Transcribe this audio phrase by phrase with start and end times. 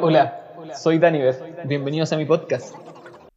[0.00, 1.64] Hola, soy Daniver.
[1.64, 2.74] Bienvenidos a mi podcast.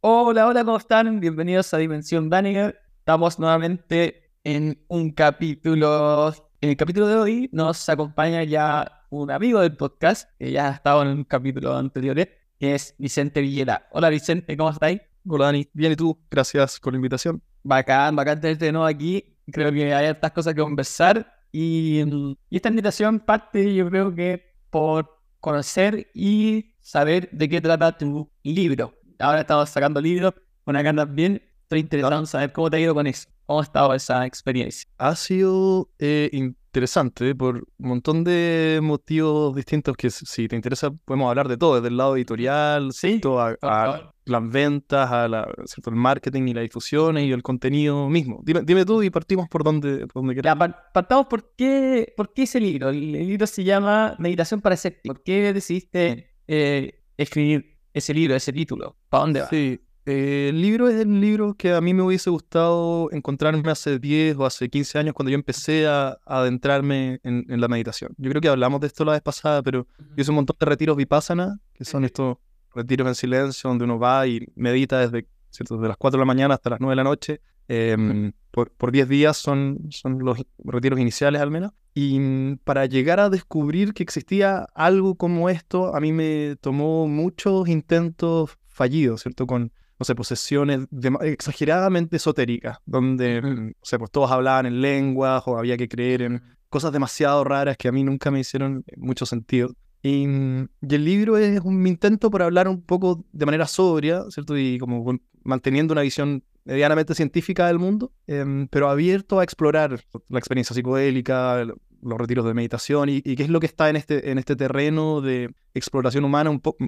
[0.00, 1.20] Hola, hola, ¿cómo están?
[1.20, 2.80] Bienvenidos a Dimensión Daniver.
[2.98, 6.34] Estamos nuevamente en un capítulo.
[6.60, 10.72] En el capítulo de hoy nos acompaña ya un amigo del podcast, que ya ha
[10.72, 12.16] estado en un capítulo anterior,
[12.58, 13.86] que es Vicente Villera.
[13.92, 15.00] Hola Vicente, ¿cómo estáis?
[15.28, 17.40] Hola Dani, bien y tú, gracias por la invitación.
[17.62, 19.36] Bacán, bacán tenerte de nuevo aquí.
[19.52, 25.22] Creo que hay estas cosas que conversar y, esta invitación parte yo creo que por
[25.40, 28.92] conocer y saber de qué trata tu libro.
[29.18, 30.34] Ahora estamos sacando libros,
[30.66, 33.28] una ganas bien, estoy interesado en saber cómo te ha ido con eso.
[33.46, 34.86] ¿Cómo ha estado esa experiencia?
[34.98, 36.28] Ha sido eh,
[36.76, 41.76] interesante por un montón de motivos distintos que si te interesa podemos hablar de todo,
[41.76, 43.18] desde el lado editorial, Sí,
[43.62, 45.88] a, las ventas, a la, ¿cierto?
[45.88, 48.42] el marketing y las difusiones y el contenido mismo.
[48.44, 50.52] Dime, dime tú y partimos por donde, por donde quieras.
[50.54, 52.90] Ya, par- partamos por qué, por qué ese libro.
[52.90, 55.16] El, el libro se llama Meditación para escépticos.
[55.16, 58.96] ¿Por qué decidiste eh, escribir ese libro, ese título?
[59.08, 59.48] ¿Para dónde va?
[59.48, 63.98] Sí, eh, el libro es el libro que a mí me hubiese gustado encontrarme hace
[63.98, 68.14] 10 o hace 15 años cuando yo empecé a, a adentrarme en, en la meditación.
[68.16, 70.66] Yo creo que hablamos de esto la vez pasada, pero yo hice un montón de
[70.66, 72.38] retiros vipassana, que son estos
[72.74, 75.76] retiros en silencio donde uno va y medita desde, ¿cierto?
[75.76, 77.40] desde las 4 de la mañana hasta las 9 de la noche.
[77.66, 81.72] em, por, por 10 días son, son los retiros iniciales al menos.
[81.94, 87.08] Y mm, para llegar a descubrir que existía algo como esto, a mí me tomó
[87.08, 89.46] muchos intentos fallidos, ¿cierto?
[89.46, 90.86] Con, no sé, posesiones
[91.22, 93.48] exageradamente esotéricas, donde, Ujú.
[93.48, 97.76] no sé, pues todos hablaban en lenguas o había que creer en cosas demasiado raras
[97.76, 99.70] que a mí nunca me hicieron mucho sentido.
[100.02, 104.24] Y, mm, y el libro es un intento por hablar un poco de manera sobria,
[104.30, 104.56] ¿cierto?
[104.56, 110.38] Y como manteniendo una visión medianamente científica del mundo, em, pero abierto a explorar la
[110.38, 111.64] experiencia psicodélica,
[112.02, 114.56] los retiros de meditación y, y qué es lo que está en este, en este
[114.56, 116.84] terreno de exploración humana un poco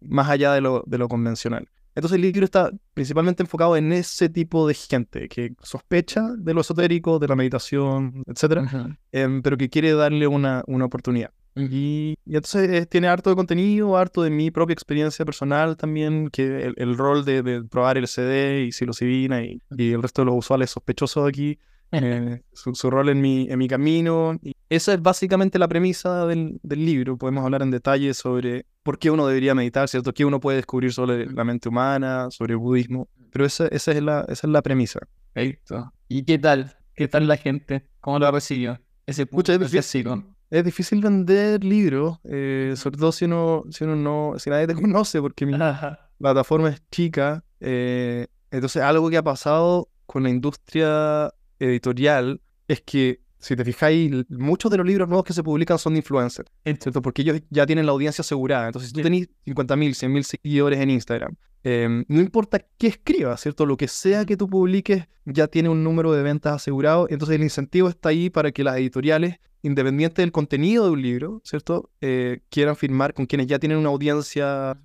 [0.00, 1.68] más allá de lo, de lo convencional.
[1.98, 6.60] Entonces el libro está principalmente enfocado en ese tipo de gente que sospecha de lo
[6.60, 8.94] esotérico, de la meditación, etcétera, Ujú.
[9.10, 11.32] em, pero que quiere darle una, una oportunidad.
[11.56, 16.28] Y, y entonces eh, tiene harto de contenido, harto de mi propia experiencia personal también,
[16.30, 20.22] que el, el rol de, de probar el CD y psilocibina y, y el resto
[20.22, 21.58] de los usuales sospechosos aquí,
[21.92, 24.38] eh, su, su rol en mi, en mi camino.
[24.42, 27.16] Y esa es básicamente la premisa del, del libro.
[27.16, 30.12] Podemos hablar en detalle sobre por qué uno debería meditar, ¿cierto?
[30.12, 33.08] ¿Qué uno puede descubrir sobre la mente humana, sobre el budismo?
[33.30, 35.00] Pero esa, esa, es, la, esa es la premisa.
[35.32, 35.92] Perfecto.
[36.08, 36.76] ¿Y qué tal?
[36.94, 37.88] ¿Qué tal la gente?
[38.00, 38.80] ¿Cómo lo recibió?
[39.06, 40.24] Ese Pucha, es punto difícil.
[40.50, 44.74] Es difícil vender libros, eh, sobre todo si uno, si uno no, si nadie te
[44.74, 46.10] conoce, porque mi Ajá.
[46.18, 47.44] plataforma es chica.
[47.60, 54.12] eh, entonces, algo que ha pasado con la industria editorial es que, si te fijáis,
[54.28, 57.00] muchos de los libros nuevos que se publican son de influencers, ¿cierto?
[57.02, 58.66] Porque ellos ya tienen la audiencia asegurada.
[58.66, 63.66] Entonces, si tú tenés 50.000, 100.000 seguidores en Instagram, eh, no importa qué escribas, ¿cierto?
[63.66, 67.06] Lo que sea que tú publiques ya tiene un número de ventas asegurado.
[67.10, 71.42] Entonces, el incentivo está ahí para que las editoriales, independiente del contenido de un libro,
[71.44, 71.90] ¿cierto?
[72.00, 74.80] Eh, quieran firmar con quienes ya tienen una audiencia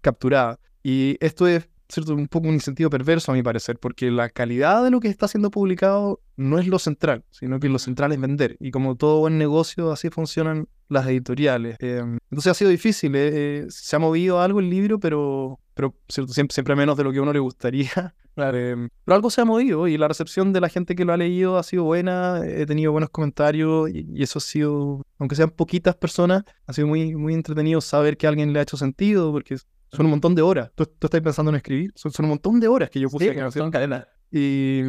[0.00, 0.58] capturada.
[0.82, 2.14] Y esto es ¿cierto?
[2.14, 5.28] un poco un incentivo perverso a mi parecer, porque la calidad de lo que está
[5.28, 8.56] siendo publicado no es lo central, sino que lo central es vender.
[8.60, 11.76] Y como todo buen negocio, así funcionan las editoriales.
[11.80, 15.94] Eh, entonces ha sido difícil, eh, eh, se ha movido algo el libro, pero, pero
[16.08, 16.32] ¿cierto?
[16.32, 18.14] Siempre, siempre menos de lo que a uno le gustaría.
[18.36, 21.16] Eh, pero algo se ha movido y la recepción de la gente que lo ha
[21.16, 25.50] leído ha sido buena, he tenido buenos comentarios y, y eso ha sido, aunque sean
[25.50, 29.30] poquitas personas, ha sido muy, muy entretenido saber que a alguien le ha hecho sentido,
[29.30, 29.56] porque
[29.92, 30.70] son un montón de horas.
[30.74, 31.92] ¿Tú, tú estás pensando en escribir?
[31.94, 33.26] Son, son un montón de horas que yo puse.
[33.28, 33.50] Sí, ¿cierto?
[33.52, 34.06] son cadenas.
[34.30, 34.82] Y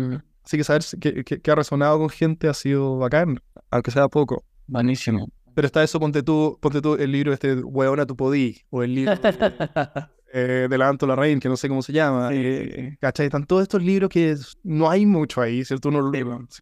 [0.44, 3.40] así que saber que, que- que ha resonado con gente ha sido bacán,
[3.72, 4.44] aunque sea poco.
[4.68, 5.28] Buenísimo.
[5.54, 8.94] Pero está eso, ponte tú, ponte tú el libro este, Hueona tu podí, o el
[8.96, 9.14] libro
[10.34, 12.30] eh, de la Anto Larraín, que no sé cómo se llama.
[12.34, 13.28] eh, ¿Cachai?
[13.28, 15.90] Están todos estos libros que no hay mucho ahí, ¿cierto?
[15.90, 16.62] Uno, Sí,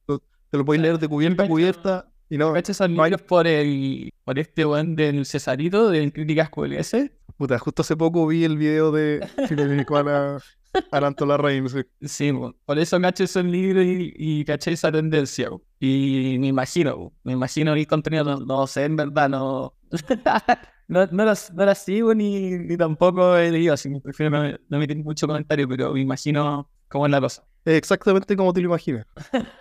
[0.49, 3.45] te lo puedes leer de cubierta a cubierta y no, ¿Me echas esos libros por
[3.45, 7.11] el por este buen del Cesarito de Críticas QLS?
[7.37, 10.39] puta, justo hace poco vi el video de que le dedicó a la,
[10.91, 11.13] a la
[11.69, 11.83] sí.
[12.01, 12.55] Sí, po.
[12.65, 15.51] por eso caché esos libros y, y caché esa tendencia.
[15.79, 19.75] Y me imagino, me imagino el contenido, no, no sé, en verdad, no.
[20.85, 24.57] No, no, las, no las sigo ni, ni tampoco he leído, así que prefiero no,
[24.67, 27.47] no emitir mucho comentario, pero me imagino cómo es la cosa.
[27.65, 29.05] Exactamente como te lo imaginas.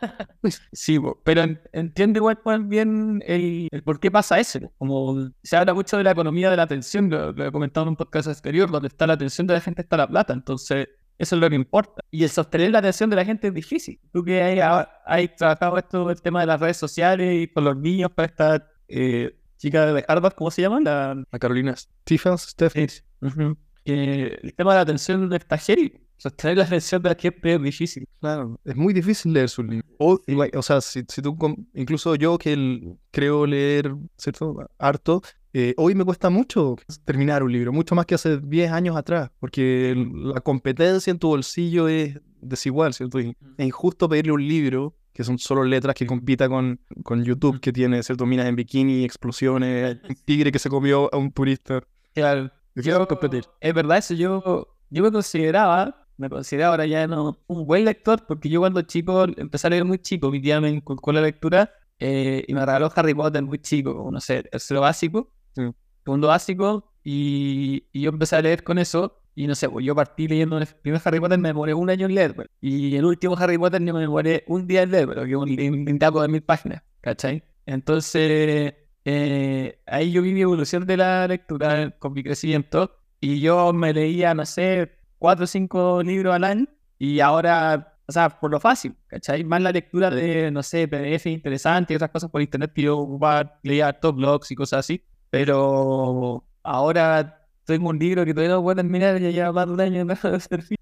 [0.72, 4.58] Sí, pero en- entiende igual bien el, el por qué pasa eso.
[4.78, 7.90] Como se habla mucho de la economía de la atención, lo, lo he comentado en
[7.90, 10.32] un podcast anterior, donde está la atención de la gente está la plata.
[10.32, 10.88] Entonces,
[11.19, 12.02] Eso es lo que importa.
[12.10, 14.00] Y el sostener la atención de la gente es difícil.
[14.12, 17.76] Tú que has, has trabajado esto, el tema de las redes sociales y con los
[17.76, 20.81] niños para esta eh, chica de Harvard, ¿cómo se llama?
[20.81, 23.05] La, La Carolina Stephens, Stephens.
[23.20, 23.56] Ujú.
[23.84, 26.00] Eh, el tema de la atención está heavy.
[26.22, 28.08] Sostener la atención de la gente es difícil.
[28.20, 29.90] Claro, es muy difícil leer sus libros.
[29.98, 30.20] O,
[30.54, 31.36] o sea, si, si tú,
[31.74, 34.56] incluso yo que el- creo leer, ¿cierto?
[34.78, 35.20] Harto,
[35.52, 39.30] eh, hoy me cuesta mucho terminar un libro, mucho más que hace 10 años atrás,
[39.40, 43.19] porque la competencia en tu bolsillo es desigual, ¿cierto?
[43.19, 47.58] Y es injusto pedirle un libro, que son solo letras, que compita con, con YouTube,
[47.58, 48.26] que tiene, ¿cierto?
[48.26, 51.82] Minas en bikini, explosiones, un tigre que se comió a un turista.
[52.14, 52.48] Claro.
[52.76, 53.44] Yo, competir.
[53.60, 58.26] es verdad, eso yo, yo me consideraba, me consideraba ahora ya no un buen lector,
[58.26, 61.73] porque yo cuando chico empecé a leer muy chico, mi tía me inculcó la lectura
[61.99, 65.62] eh, y me regaló Harry Potter muy chico, no sé, tercero básico, Sí.
[66.05, 69.94] segundo básico, y, y yo empecé a leer con eso, y no sé, pues yo
[69.94, 73.05] partí leyendo el primer Harry Potter, me demoré un año en leer, pues, y el
[73.05, 76.43] último Harry Potter me demoré un día en leer, pero que un un de mil
[76.43, 77.43] páginas, ¿cachai?
[77.67, 78.75] Entonces,
[79.05, 83.93] eh, ahí yo vi mi evolución de la lectura con mi crecimiento y yo me
[83.93, 86.66] leía, no sé, cuatro o cinco libros al año
[86.98, 89.44] y ahora, o sea, por lo fácil, ¿cachai?
[89.44, 93.20] Más la lectura de, no sé, PDF interesantes y otras cosas por internet que yo
[93.62, 98.74] leía top blogs y cosas así, pero ahora tengo un libro que todavía no puedo
[98.74, 100.06] terminar, ya lleva más de un año.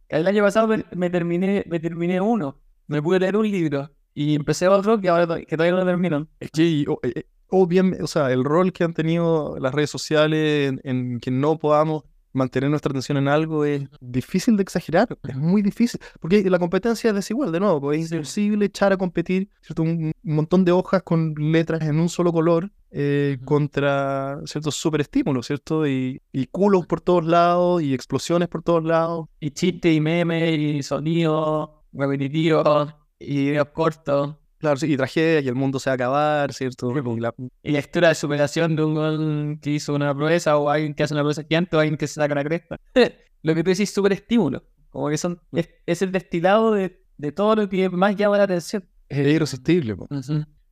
[0.08, 4.37] El año pasado me, me terminé, me terminé uno, me pude leer un libro y
[4.37, 6.26] empecé otro que ahora que todavía no termino.
[6.40, 10.81] Es que, eh, obviamente, o sea, el rol que han tenido las redes sociales en,
[10.82, 15.62] en que no podamos mantener nuestra atención en algo es difícil de exagerar, es muy
[15.62, 19.82] difícil, porque la competencia es desigual, de nuevo, pues es imposible echar a competir ¿cierto?
[19.82, 25.47] Un, un montón de hojas con letras en un solo color eh, contra ciertos superestímulos,
[25.47, 25.87] ¿cierto?
[25.87, 29.29] Y, y culos por todos lados y explosiones por todos lados.
[29.38, 34.37] Y chistes y memes y sonidos repetitivos y videos cortos.
[34.61, 36.93] Claro, sí, y tragedia, y el mundo se va a acabar, ¿cierto?
[36.97, 40.69] Y la- Y la historia de superación de un weón que hizo una proeza o
[40.69, 42.77] alguien que hace una proeza gigante o alguien que se saca la cresta.
[43.43, 44.62] lo que tú decís, súper estímulo.
[44.91, 48.45] Como que son, es, es el destilado de, de todo lo que más llama la
[48.45, 48.85] atención.
[49.09, 49.97] es irresistible.
[49.97, 50.07] po.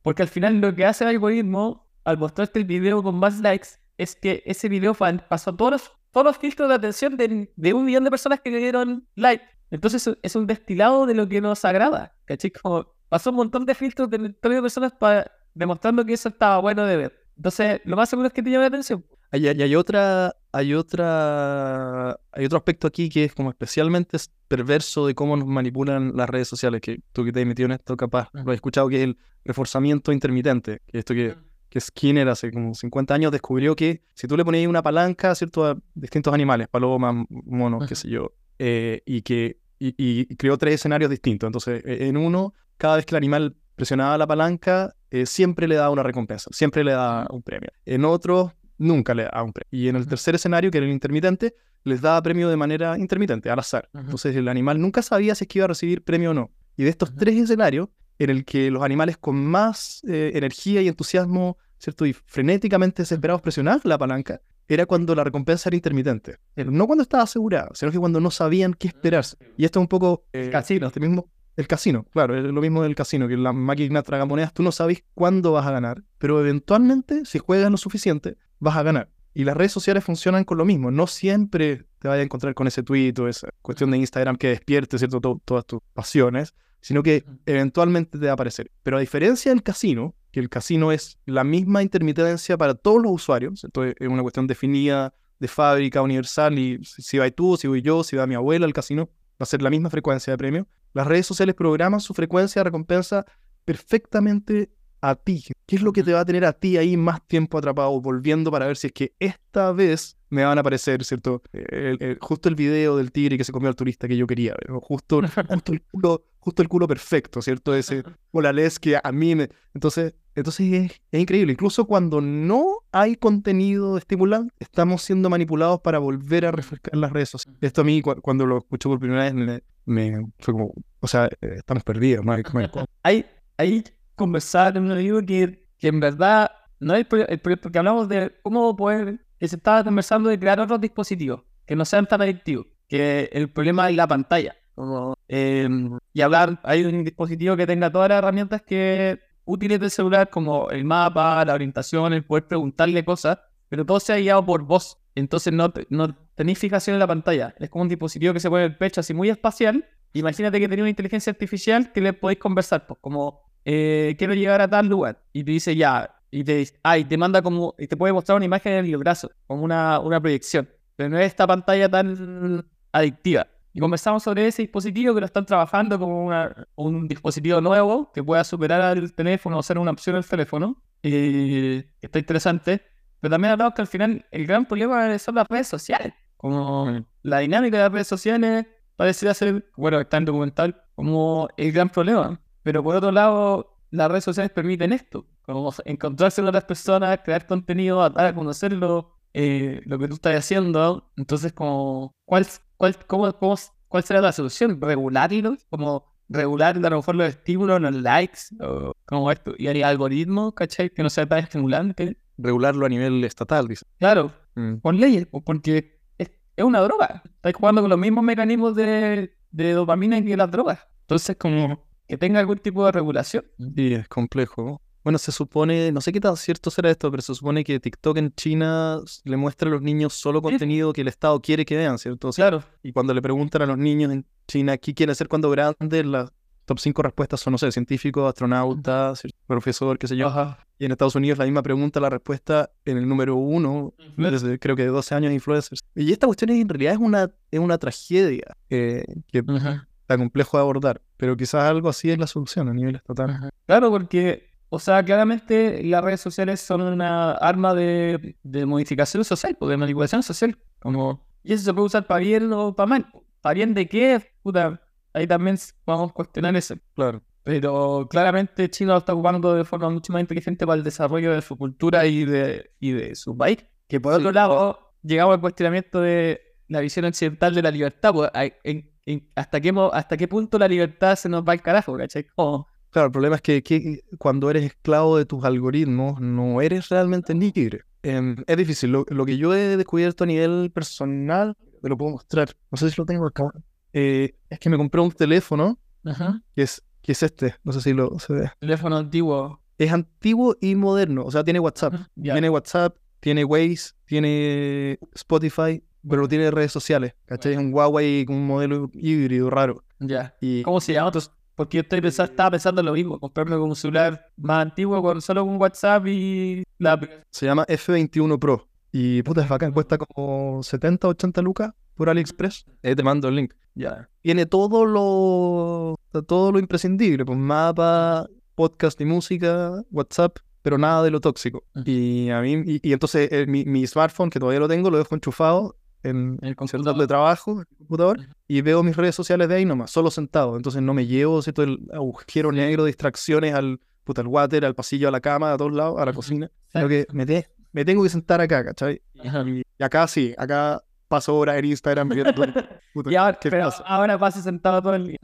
[0.03, 3.69] Porque al final lo que hace el algoritmo al mostrarte el video con más likes
[3.97, 7.73] es que ese video fa- pasó todos los, todos los filtros de atención de, de
[7.73, 9.43] un millón de personas que le dieron like.
[9.71, 12.13] Entonces es- es un destilado de lo que nos agrada.
[12.25, 12.51] ¿Cachai?
[12.51, 16.85] Como pasó un montón de filtros de de personas para demostrando que eso estaba bueno
[16.85, 17.25] de ver.
[17.35, 19.05] Entonces, lo más seguro es que te llame la atención.
[19.31, 24.17] Hay, hay, hay otra, hay otra, hay otro aspecto aquí que es como especialmente
[24.47, 27.73] perverso de cómo nos manipulan las redes sociales, que tú que te has metido en
[27.73, 31.35] esto capaz lo has escuchado, que es el reforzamiento intermitente, que esto que,
[31.69, 35.65] que Skinner hace como 50 años descubrió que si tú le ponías una palanca, ¿cierto?
[35.65, 40.75] a distintos animales, palomas, monos, qué sé yo, eh, y que y, y creó tres
[40.75, 41.47] escenarios distintos.
[41.47, 45.75] Entonces, e- en uno, cada vez que el animal presionaba la palanca, eh, siempre le
[45.75, 47.69] daba una recompensa, siempre le daba un premio.
[47.85, 49.67] En otro, nunca le daba un premio.
[49.69, 53.49] Y en el tercer escenario, que era el intermitente, les daba premio de manera intermitente,
[53.49, 53.89] al azar.
[53.93, 56.51] Entonces, el animal nunca sabía si es que iba a recibir premio o no.
[56.77, 60.87] Y de estos tres escenarios, en el que los animales con más eh, energía y
[60.87, 62.05] entusiasmo, ¿cierto?
[62.05, 66.37] Y frenéticamente desesperados presionaban la palanca, era cuando la recompensa era intermitente.
[66.55, 69.35] No cuando estaba asegurada, sino que cuando no sabían qué esperarse.
[69.57, 70.25] Y esto es un poco...
[70.31, 70.87] eh, casino.
[70.87, 74.63] este mismo, el casino, claro, es lo mismo del casino, que la máquina tragamonedas tú
[74.63, 79.09] no sabes cuándo vas a ganar, pero eventualmente, si juegas lo suficiente, vas a ganar.
[79.33, 80.89] Y las redes sociales funcionan con lo mismo.
[80.89, 84.47] No siempre te vayas a encontrar con ese tweet o esa cuestión de Instagram que
[84.49, 85.21] despierte ¿cierto?
[85.21, 88.71] To- todas tus pasiones, sino que eventualmente te va a aparecer.
[88.81, 93.11] Pero a diferencia del casino, que el casino es la misma intermitencia para todos los
[93.11, 97.67] usuarios, entonces es una cuestión definida de fábrica universal y si si vas tú, si
[97.67, 100.37] voy yo, si va mi abuela al casino, va a ser la misma frecuencia de
[100.37, 100.67] premio.
[100.93, 103.25] Las redes sociales programan su frecuencia de recompensa
[103.65, 104.69] perfectamente
[105.01, 105.43] a ti.
[105.65, 108.51] ¿Qué es lo que te va a tener a ti ahí más tiempo atrapado, volviendo
[108.51, 111.41] para ver si es que esta vez me van a aparecer, ¿cierto?
[111.53, 114.55] El- el- justo el video del tigre que se comió al turista que yo quería
[114.81, 115.21] justo,
[115.63, 117.73] justo, el culo, justo el culo perfecto, ¿cierto?
[117.73, 119.49] Ese, o la les que a mí me...
[119.73, 121.53] Entonces, entonces es, es increíble.
[121.53, 127.29] Incluso cuando no hay contenido estimulante, estamos siendo manipulados para volver a refrescar las redes
[127.29, 127.57] sociales.
[127.61, 131.07] Esto a mí, cu- cuando lo escuché por primera vez, me, me fue como, o
[131.07, 132.31] sea, eh, estamos perdidos, ¿no?
[132.33, 132.43] Hay
[133.03, 133.25] Hay,
[133.57, 133.83] hay
[134.15, 137.25] conversar en un libro que, que en verdad no pro-
[137.61, 142.07] porque hablamos de cómo poder, se estaba conversando de crear otros dispositivos que no sean
[142.07, 144.55] tan adictivos, que el problema es la pantalla.
[144.75, 145.67] Como, eh,
[146.13, 149.19] y hablar, hay un dispositivo que tenga todas las herramientas que
[149.49, 154.17] útiles del celular, como el mapa, la orientación, el poder preguntarle cosas, pero todo sea
[154.17, 154.97] guiado por voz.
[155.15, 157.55] Entonces no no tenéis fijación en la pantalla.
[157.59, 159.85] Es como un dispositivo que se pone en el pecho así muy espacial.
[160.13, 164.61] Imagínate que tenía una inteligencia artificial que le podéis conversar, pues como eh, quiero llegar
[164.61, 165.21] a tal lugar.
[165.33, 168.13] Y te dice ya, y te dice, ah, y te manda como, y te puede
[168.13, 170.69] mostrar una imagen en el brazo, como una, una proyección.
[170.95, 173.47] Pero no es esta pantalla tan adictiva.
[173.73, 178.23] Y conversamos sobre ese dispositivo que lo están trabajando como una- un dispositivo nuevo que
[178.23, 180.81] pueda superar al teléfono o ser una opción al teléfono.
[181.03, 182.81] Y está interesante.
[183.19, 186.13] Pero también hablamos que al final el gran problema son las redes sociales.
[186.37, 191.71] Como la dinámica de las redes sociales pareciera ser, bueno, está en documental, como el
[191.71, 192.39] gran problema.
[192.63, 197.45] Pero por otro lado, las redes sociales permiten esto, como encontrarse con otras personas, crear
[197.45, 201.11] contenido, dar a conocerlo, eh, lo que tú estás haciendo.
[201.17, 202.45] Entonces, como, ¿cuál,
[202.79, 203.55] cuál, cómo, cómo-
[203.89, 204.79] cuál será la solución?
[204.81, 205.55] ¿Regularlo?
[205.69, 210.53] Como regular a lo mejor los estímulos, los likes, o como esto, y hay algoritmos,
[210.53, 210.89] ¿cachai?
[210.91, 212.17] Que no sea tan estimulante.
[212.37, 213.85] Regularlo a nivel estatal, dice.
[213.97, 214.75] Claro, Mm.
[214.77, 217.21] por leyes, porque es, es una droga.
[217.25, 220.79] Estás jugando con los mismos mecanismos de, de dopamina que las drogas.
[221.01, 223.43] Entonces, como que tenga algún tipo de regulación.
[223.75, 224.61] Sí, es complejo.
[224.63, 224.81] ¿no?
[225.09, 228.15] Bueno, se supone, no sé qué tan cierto será esto, pero se supone que TikTok
[228.17, 231.97] en China le muestra a los niños solo contenido que el Estado quiere que vean,
[231.97, 232.27] ¿cierto?
[232.27, 232.63] O sea, Claro.
[232.83, 236.29] Y cuando le preguntan a los niños en China qué quieren ser cuando grandes, las
[236.65, 239.13] top 5 respuestas son, no sé, científico, astronauta,
[239.47, 240.27] profesor, qué sé yo.
[240.27, 240.59] Ajá.
[240.77, 244.75] Y en Estados Unidos la misma pregunta, la respuesta en el número uno, desde creo
[244.75, 245.79] que de 12 años, influencers.
[245.95, 249.87] Y esta cuestión es- en realidad es una, es una tragedia eh, que Ajá.
[250.01, 253.49] está complejo de abordar, pero quizás algo así es la solución a nivel estatal.
[253.65, 259.55] Claro, porque, o sea, claramente las redes sociales son una arma de, de modificación social,
[259.59, 260.57] pues, de manipulación social.
[260.79, 263.07] Como, y eso se puede usar para bien o para mal.
[263.41, 264.33] ¿Para bien de qué?
[264.43, 264.81] Puta,
[265.13, 266.75] ahí también vamos a cuestionar eso.
[266.95, 267.21] Claro.
[267.43, 271.41] Pero claramente China lo está ocupando de forma mucho más inteligente para el desarrollo de
[271.41, 273.57] su cultura y de, y de su país.
[273.87, 278.13] Que por otro lado, llegamos al cuestionamiento de la visión occidental de la libertad.
[278.13, 278.29] pues,
[278.63, 281.97] en- en- hasta, qué, ¿Hasta qué punto la libertad se nos va al carajo?
[281.97, 282.27] ¿Cachai?
[282.35, 286.89] Como, Claro, el problema es que, que cuando eres esclavo de tus algoritmos, no eres
[286.89, 287.81] realmente libre.
[288.03, 288.91] Em, es difícil.
[288.91, 292.49] Lo, lo que yo he descubierto a nivel personal, te lo puedo mostrar.
[292.71, 293.51] No sé si lo tengo acá.
[293.93, 296.41] Eh, es que me compré un teléfono Ajá.
[296.55, 297.55] que es, que es este.
[297.63, 298.51] No sé si lo se ve.
[298.59, 299.61] Teléfono antiguo.
[299.77, 301.25] Es antiguo y moderno.
[301.25, 301.95] O sea, tiene WhatsApp.
[302.21, 307.13] Tiene WhatsApp, tiene Waze, tiene Spotify, pero no tiene redes sociales.
[307.25, 307.53] ¿Cachai?
[307.53, 309.83] Es un Huawei con un modelo híbrido raro.
[309.99, 310.35] Ya.
[310.63, 311.09] ¿Cómo se llama?
[311.09, 315.01] Entonces, porque yo estoy pensando, estaba pensando lo mismo, comprarme con un celular más antiguo
[315.01, 316.97] con solo con WhatsApp y la.
[317.31, 318.65] Se llama F21 Pro.
[318.93, 319.73] Y puta, es bacán.
[319.73, 322.65] Cuesta como 70, 80 lucas por AliExpress.
[322.81, 323.53] Eh, te mando el link.
[323.75, 324.07] Ya.
[324.21, 327.25] Tiene todo lo, todo lo imprescindible.
[327.25, 331.65] Pues mapa, podcast y música, WhatsApp, pero nada de lo tóxico.
[331.83, 334.97] Y a mí, y, y entonces eh, mi, mi smartphone, que todavía lo tengo, lo
[334.97, 336.97] dejo enchufado en El computador.
[336.97, 340.55] de trabajo, en el computador, y veo mis redes sociales de ahí nomás, solo sentado.
[340.55, 341.63] Entonces no me llevo ¿cierto?
[341.63, 345.57] el agujero negro de distracciones al, puta, al water, al pasillo, a la cama, a
[345.57, 346.49] todos lados, a la cocina.
[346.71, 349.01] Sino que me, te- me tengo que sentar acá, ¿cachai?
[349.23, 349.43] Ajá.
[349.47, 352.33] Y acá sí, acá paso horas en Instagram viendo.
[352.93, 353.83] puta, Y ahora, ¿qué pero pasa?
[353.85, 355.17] ahora pasa sentado todo el día.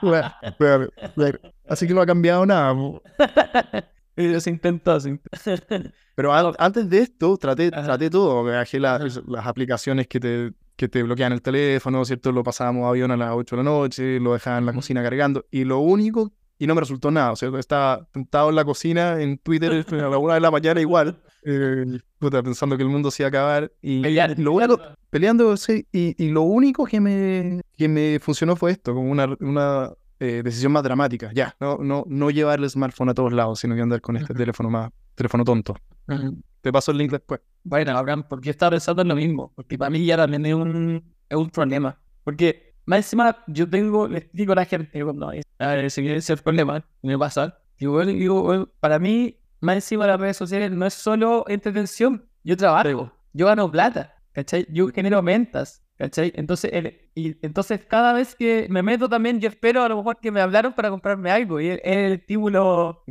[0.00, 1.38] Bueno, bueno, bueno.
[1.68, 2.74] Así que no ha cambiado nada.
[4.40, 5.90] se intentó, se intentó.
[6.14, 7.84] Pero an- antes de esto, traté, Ajá.
[7.84, 8.42] traté todo.
[8.44, 12.32] Bajé la- las aplicaciones que te, que te bloquean el teléfono, ¿cierto?
[12.32, 15.02] Lo pasábamos a avión a las 8 de la noche, lo dejaba en la cocina
[15.02, 15.44] cargando.
[15.50, 17.58] Y lo único, y no me resultó nada, ¿cierto?
[17.58, 21.84] Estaba sentado en la cocina, en Twitter, a la una de la mañana igual, eh,
[22.18, 23.72] puta, pensando que el mundo se iba a acabar.
[23.80, 24.36] Y Pelear.
[24.38, 28.92] lo único, peleando, sí, y, y lo único que me, que me funcionó fue esto,
[28.94, 31.30] como una, una eh, decisión más dramática.
[31.32, 34.32] Ya, no, no, no llevar el smartphone a todos lados, sino que andar con este
[34.32, 34.38] Ujú.
[34.40, 35.76] teléfono más, teléfono tonto.
[36.08, 36.40] Ujú.
[36.60, 37.40] Te paso el link después.
[37.62, 39.52] Bueno, Abraham, porque estaba pensando en lo mismo.
[39.54, 41.98] Porque para mí ya también es un, es un problema.
[42.24, 46.02] Porque más encima yo tengo, les digo a la gente cuando es, a ver, si
[46.02, 47.58] quiere ser problema, me pasa.
[47.78, 52.26] Digo, digo, para mí, más encima las redes sociales no es solo entretención.
[52.42, 54.66] Yo trabajo, yo gano plata, ¿cachai?
[54.70, 56.32] Yo genero ventas, ¿cachai?
[56.36, 60.18] Entonces, el- y, entonces cada vez que me meto también, yo espero a lo mejor
[60.20, 61.60] que me hablaron para comprarme algo.
[61.60, 63.02] Y es el estímulo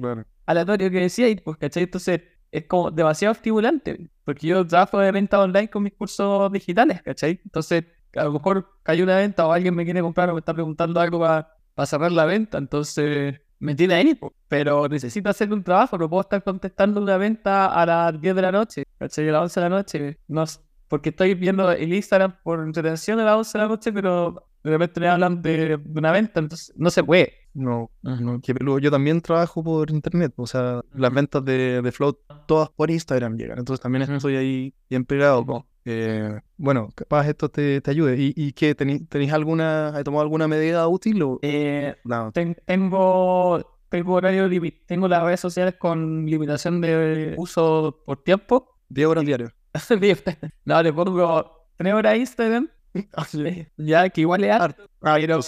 [0.45, 1.83] aleatorio que decía, y pues, ¿cachai?
[1.83, 7.01] Entonces es como demasiado estimulante, porque yo trabajo de venta online con mis cursos digitales,
[7.03, 7.41] ¿cachai?
[7.43, 10.53] Entonces a lo mejor cayó una venta o alguien me quiere comprar o me está
[10.53, 14.33] preguntando algo para cerrar la venta, entonces me tiene ahí, po.
[14.47, 18.41] pero necesito hacer un trabajo, no puedo estar contestando una venta a las 10 de
[18.41, 19.27] la noche, ¿cachai?
[19.29, 20.45] A las 11 de la noche, no
[20.87, 24.71] porque estoy viendo el Instagram por entretención a las 11 de la noche, pero de
[24.71, 27.33] repente me hablan de, de una venta, entonces no se puede.
[27.53, 28.77] No, no, qué peludo.
[28.79, 33.35] Yo también trabajo por internet, o sea, las ventas de, de Float todas por Instagram
[33.37, 35.43] llegan, entonces también estoy ahí bien pegado.
[35.45, 35.65] po.
[35.89, 38.17] Eh, bueno, capaz esto te, te ayude.
[38.17, 38.75] ¿Y, y qué?
[38.75, 42.31] ¿Tenéis tenéis alguna, ¿has tomado alguna medida útil o Eh, no?
[42.33, 44.49] ten- tengo, tengo horario
[44.85, 48.77] tengo las redes sociales con limitación de uso por tiempo.
[48.89, 49.51] 10 horas diarias.
[50.65, 52.69] no, le pongo 3 horas a Instagram,
[53.77, 55.39] ya que igual es harto, Ah, pero,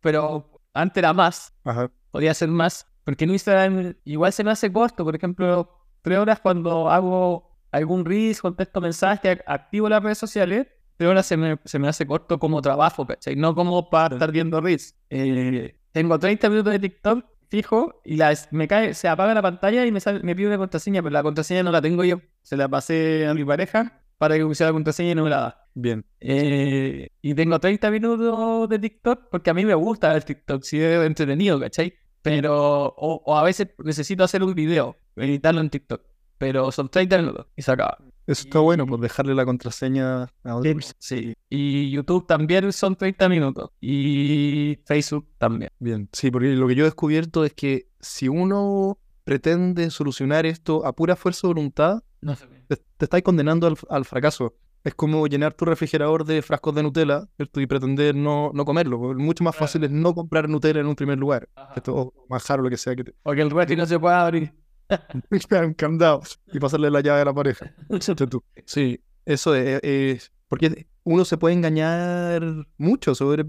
[0.00, 1.90] pero antes era más, Ajá.
[2.10, 5.70] podría ser más, porque en Instagram igual se me hace corto, por ejemplo,
[6.02, 11.36] 3 horas cuando hago algún reels, contesto mensajes, activo las redes sociales, 3 horas se
[11.36, 13.34] me, se me hace corto como trabajo, ¿cachai?
[13.36, 14.94] No como para estar viendo reels.
[15.10, 19.84] Eh, tengo 30 minutos de TikTok fijo y las, me cae, se apaga la pantalla
[19.86, 22.20] y me, sale, me pide una contraseña, pero la contraseña no la tengo yo.
[22.44, 25.40] Se la pasé a mi pareja para que pusiera la contraseña y no me la
[25.40, 25.68] da.
[25.74, 26.04] Bien.
[26.20, 30.80] Eh, y tengo 30 minutos de TikTok porque a mí me gusta ver TikTok, si
[30.80, 31.94] es entretenido, ¿cachai?
[32.22, 36.02] Pero, o, o a veces necesito hacer un video, editarlo en TikTok,
[36.38, 37.98] pero son 30 minutos y se acaba.
[38.26, 40.94] Eso está bueno, pues dejarle la contraseña a persona.
[40.98, 41.34] Sí.
[41.50, 43.70] Y YouTube también son 30 minutos.
[43.80, 45.70] Y Facebook también.
[45.78, 50.86] Bien, sí, porque lo que yo he descubierto es que si uno pretende solucionar esto
[50.86, 52.46] a pura fuerza de voluntad, No sé.
[52.68, 54.54] te, te estáis condenando al, al fracaso.
[54.82, 57.60] Es como llenar tu refrigerador de frascos de Nutella ¿cierto?
[57.60, 58.98] y pretender no, no comerlo.
[59.14, 59.66] Mucho más Claro.
[59.66, 61.48] fácil es no comprar Nutella en un primer lugar.
[61.88, 63.14] O manjar o lo que sea que te...
[63.22, 64.52] O que el refri no se pueda abrir.
[65.64, 66.20] un candado
[66.52, 67.72] y pasarle la llave a la pareja.
[68.66, 72.42] Sí, eso es, es- Porque uno se puede engañar
[72.78, 73.44] mucho sobre,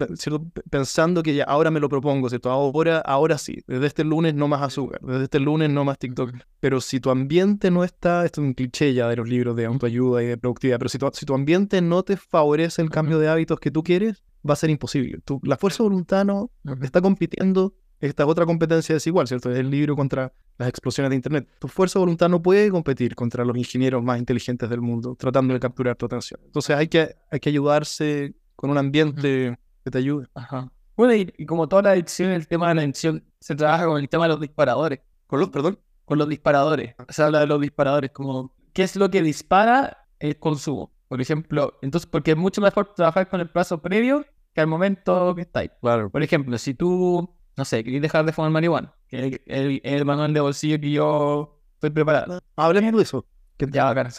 [0.69, 2.49] pensando que ya ahora me lo propongo, ¿cierto?
[2.51, 6.31] Ahora, ahora sí, desde este lunes no más azúcar, desde este lunes no más TikTok.
[6.59, 9.65] Pero si tu ambiente no está, esto es un cliché ya de los libros de
[9.65, 13.19] autoayuda y de productividad, pero si tu, si tu ambiente no te favorece el cambio
[13.19, 15.19] de hábitos que tú quieres, va a ser imposible.
[15.23, 16.51] Tu- la fuerza de voluntad no
[16.81, 17.73] está compitiendo.
[17.99, 19.51] Esta es otra competencia desigual, ¿cierto?
[19.51, 21.47] Es el libro contra las explosiones de Internet.
[21.59, 25.53] Tu fuerza de voluntad no puede competir contra los ingenieros más inteligentes del mundo, tratando
[25.53, 26.39] de capturar tu atención.
[26.45, 30.27] Entonces hay que, hay que ayudarse con un ambiente que te ayude.
[30.33, 30.71] Ajá.
[30.95, 33.99] Bueno, y, y como toda la adicción, el tema de la adicción se trabaja con
[33.99, 34.99] el tema de los disparadores.
[35.27, 35.79] Con los, perdón.
[36.05, 36.95] Con los disparadores.
[37.09, 40.91] Se habla de los disparadores, como qué es lo que dispara el consumo.
[41.07, 45.35] Por ejemplo, entonces, porque es mucho mejor trabajar con el plazo previo que al momento
[45.35, 45.71] que estáis.
[45.81, 46.09] Claro.
[46.09, 50.05] Por ejemplo, si tú, no sé, querés dejar de fumar marihuana, que es el, el
[50.05, 52.39] manual de bolsillo que yo estoy preparando.
[52.55, 53.25] Hablemos de eso.
[53.57, 54.11] Que Ya, bacán.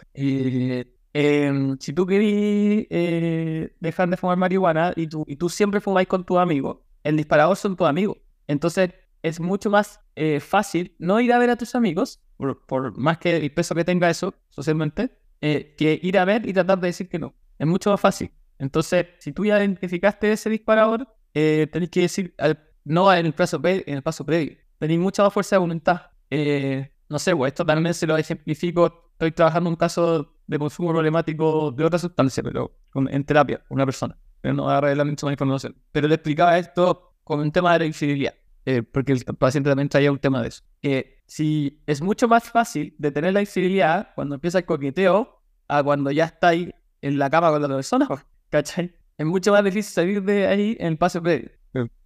[1.13, 6.09] Em, si tú querés eh, dejar de fumar marihuana y tú, y tú siempre fumáis
[6.09, 8.19] con tus amigos, el disparador son tus amigos.
[8.47, 8.91] Entonces
[9.23, 13.17] es mucho más eh, fácil no ir a ver a tus amigos, por, por más
[13.19, 16.89] que el peso que tenga eso socialmente, eh, que ir a ver y tratar de
[16.89, 17.35] decir que no.
[17.59, 18.31] Es mucho más fácil.
[18.59, 23.33] Entonces, si tú ya identificaste ese disparador, eh, tenés que decir al- no en el,
[23.35, 24.57] paso pre- en el paso previo.
[24.79, 26.01] Tenéis mucha más fuerza de voluntad.
[26.31, 29.11] Eh, no sé, pues esto también se lo ejemplifico.
[29.13, 33.85] Estoy trabajando un caso de consumo problemático de otra sustancia, pero con- en terapia, una
[33.85, 34.17] persona.
[34.41, 35.75] Pero no voy a revelar mucha más información.
[35.93, 38.35] Pero le explicaba esto con un tema de infidelidad.
[38.69, 40.65] eh, porque el paciente también traía un tema de eso.
[40.83, 46.11] Que si es mucho más fácil detener la infidelidad cuando empieza el coqueteo a cuando
[46.11, 46.71] ya estáis
[47.01, 48.09] en la cama con la persona,
[48.51, 48.93] ¿cachai?
[49.19, 51.51] Es mucho más difícil salir de ahí en el paso previo.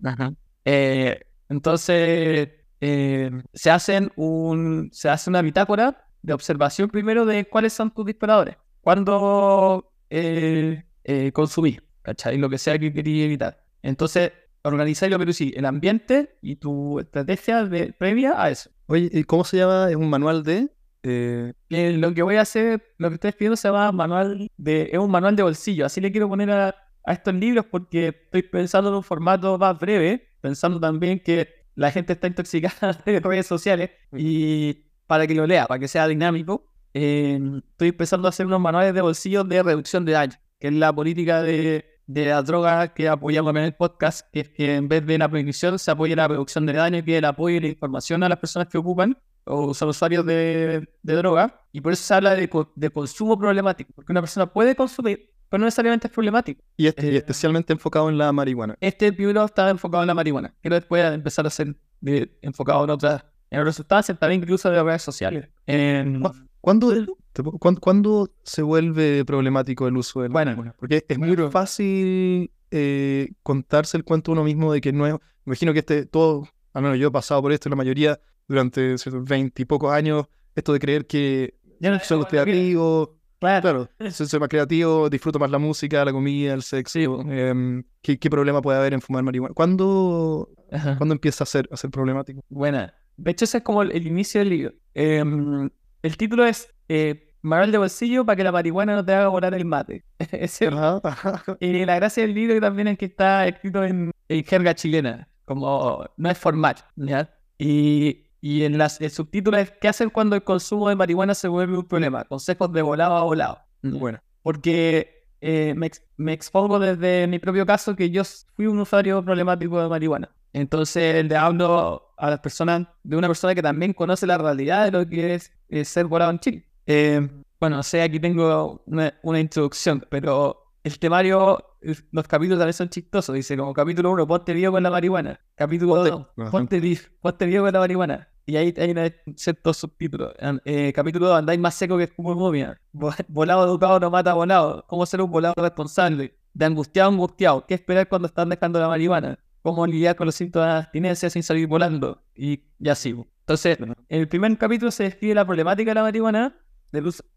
[0.04, 0.34] Ajá.
[0.64, 2.48] Eh, entonces,
[2.80, 8.06] eh, se, hacen un, se hace una bitácora de observación primero de cuáles son tus
[8.06, 8.56] disparadores.
[8.80, 12.38] Cuando eh, eh, consumís, ¿cachai?
[12.38, 13.64] Lo que sea que querías evitar.
[13.82, 18.70] Entonces, organizáis lo que tú sí, el ambiente y tu estrategia de, previa a eso.
[18.86, 19.88] Oye, ¿y ¿cómo se llama?
[19.90, 20.68] Es un manual de...
[21.02, 24.90] eh, Eh, lo que voy a hacer, lo que estoy pidiendo se llama manual de,
[24.92, 25.86] es un manual de bolsillo.
[25.86, 29.78] Así le quiero poner a, a estos libros porque estoy pensando en un formato más
[29.78, 35.46] breve, pensando también que la gente está intoxicada de redes sociales y para que lo
[35.46, 37.38] lea, para que sea dinámico, eh,
[37.72, 40.92] estoy empezando a hacer unos manuales de bolsillo de reducción de daño, que es la
[40.92, 45.06] política de, de la droga que apoyamos en el podcast, que es que en vez
[45.06, 47.68] de la prohibición se apoya la reducción de daño, que es el apoyo y la
[47.68, 52.02] información a las personas que ocupan o son usuarios de, de droga, y por eso
[52.02, 56.12] se habla de, de consumo problemático, porque una persona puede consumir, pero no necesariamente es
[56.12, 56.62] problemático.
[56.78, 58.76] y, este- y Eh, especialmente enfocado en la marihuana.
[58.80, 62.90] Este libro está enfocado en la marihuana, quiero después empezar a ser de- enfocado en
[62.90, 65.48] otras, en otras sustancias, también incluso de las redes sociales.
[65.66, 66.32] En- ¿Cu-
[66.62, 66.92] ¿Cuándo,
[67.32, 70.74] te puedo- cuán- cuándo se vuelve problemático el uso de la Bueno?
[70.78, 71.50] Porque es muy bueno.
[71.50, 75.14] fácil eh, contarse el cuento uno mismo de que no es...
[75.14, 78.94] Me imagino que este, todo, al menos yo he pasado por esto, la mayoría durante
[79.22, 83.88] veinte y pocos años, esto de creer que ya no soy creativo, Claro.
[83.96, 86.92] claro, soy, soy más creativo, disfruto más la música, la comida, el sexo.
[86.92, 89.54] Sí, em, ¿qué, qué problema puede haber en fumar marihuana?
[89.54, 90.50] ¿Cuándo.
[90.98, 92.42] ¿cuándo empieza a ser, a ser problemático?
[92.48, 92.94] Buena.
[93.16, 94.74] De hecho, ese es como el, el inicio del libro.
[94.94, 95.70] Em,
[96.02, 99.54] el título es eh, manual de bolsillo para que la marihuana no te haga volar
[99.54, 100.04] el mate.
[101.02, 101.42] Ajá.
[101.60, 106.04] y la gracia del libro también es que está escrito en, en jerga chilena, como
[106.16, 107.34] no es formal, ¿ya?
[107.58, 111.48] Y, y en las, el subtítulo es ¿Qué hacer cuando el consumo de marihuana se
[111.48, 112.24] vuelve un problema?
[112.24, 113.58] Consejos de volado a volado.
[113.82, 118.22] Bueno, Porque eh, me, me expongo desde mi propio caso que yo
[118.54, 120.30] fui un usuario problemático de marihuana.
[120.52, 124.90] Entonces le hablo a las personas, de una persona que también conoce la realidad de
[124.90, 126.64] lo que es, eh, ser volado en Chile.
[126.86, 127.26] Eh,
[127.60, 131.76] bueno, no sé, aquí tengo una, una introducción, pero el temario,
[132.10, 133.34] los capítulos también son chistosos.
[133.34, 135.40] Dice como capítulo 1, ponte vivo con la marihuana.
[135.54, 136.50] Capítulo 2, Ajá.
[136.50, 138.28] ponte, ponte vivo con la marihuana.
[138.46, 140.32] Y ahí hay una- ciertos subtítulos.
[140.40, 142.80] An- eh, capítulo 2, andáis más seco que como momia.
[142.92, 144.84] Vo- Volado educado no mata volado.
[144.88, 146.34] ¿Cómo ser un volado responsable?
[146.52, 147.66] De angustiado a angustiado.
[147.66, 149.38] ¿Qué esperar cuando están dejando la marihuana?
[149.62, 152.22] ¿Cómo lidiar con los síntomas de abstinencia sin salir volando?
[152.34, 153.28] Y ya sigo.
[153.40, 156.56] Entonces, en el primer capítulo se describe la problemática de la marihuana,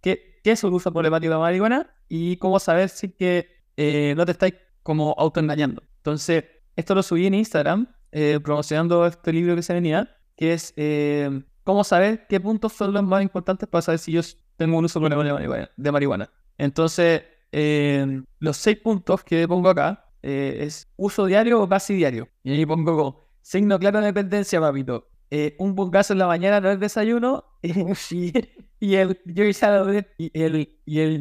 [0.02, 4.14] qué, qué es el uso problemático de la marihuana y cómo saber si que eh,
[4.16, 5.84] no te estáis como autoengañando.
[5.98, 10.74] Entonces, esto lo subí en Instagram, eh, promocionando este libro que se venía, que es
[10.76, 14.22] eh, cómo saber qué puntos son los más importantes para saber si yo
[14.58, 16.30] tengo un uso de de marihuana.
[16.58, 22.30] Entonces, eh, los seis puntos que pongo acá eh, es uso diario o casi diario.
[22.44, 25.10] Y ahí pongo signo claro de dependencia, papito.
[25.58, 27.46] Un bungazo en la mañana no es desayuno.
[27.64, 29.20] y, el,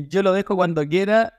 [0.09, 1.33] yo lo dejo cuando quiera,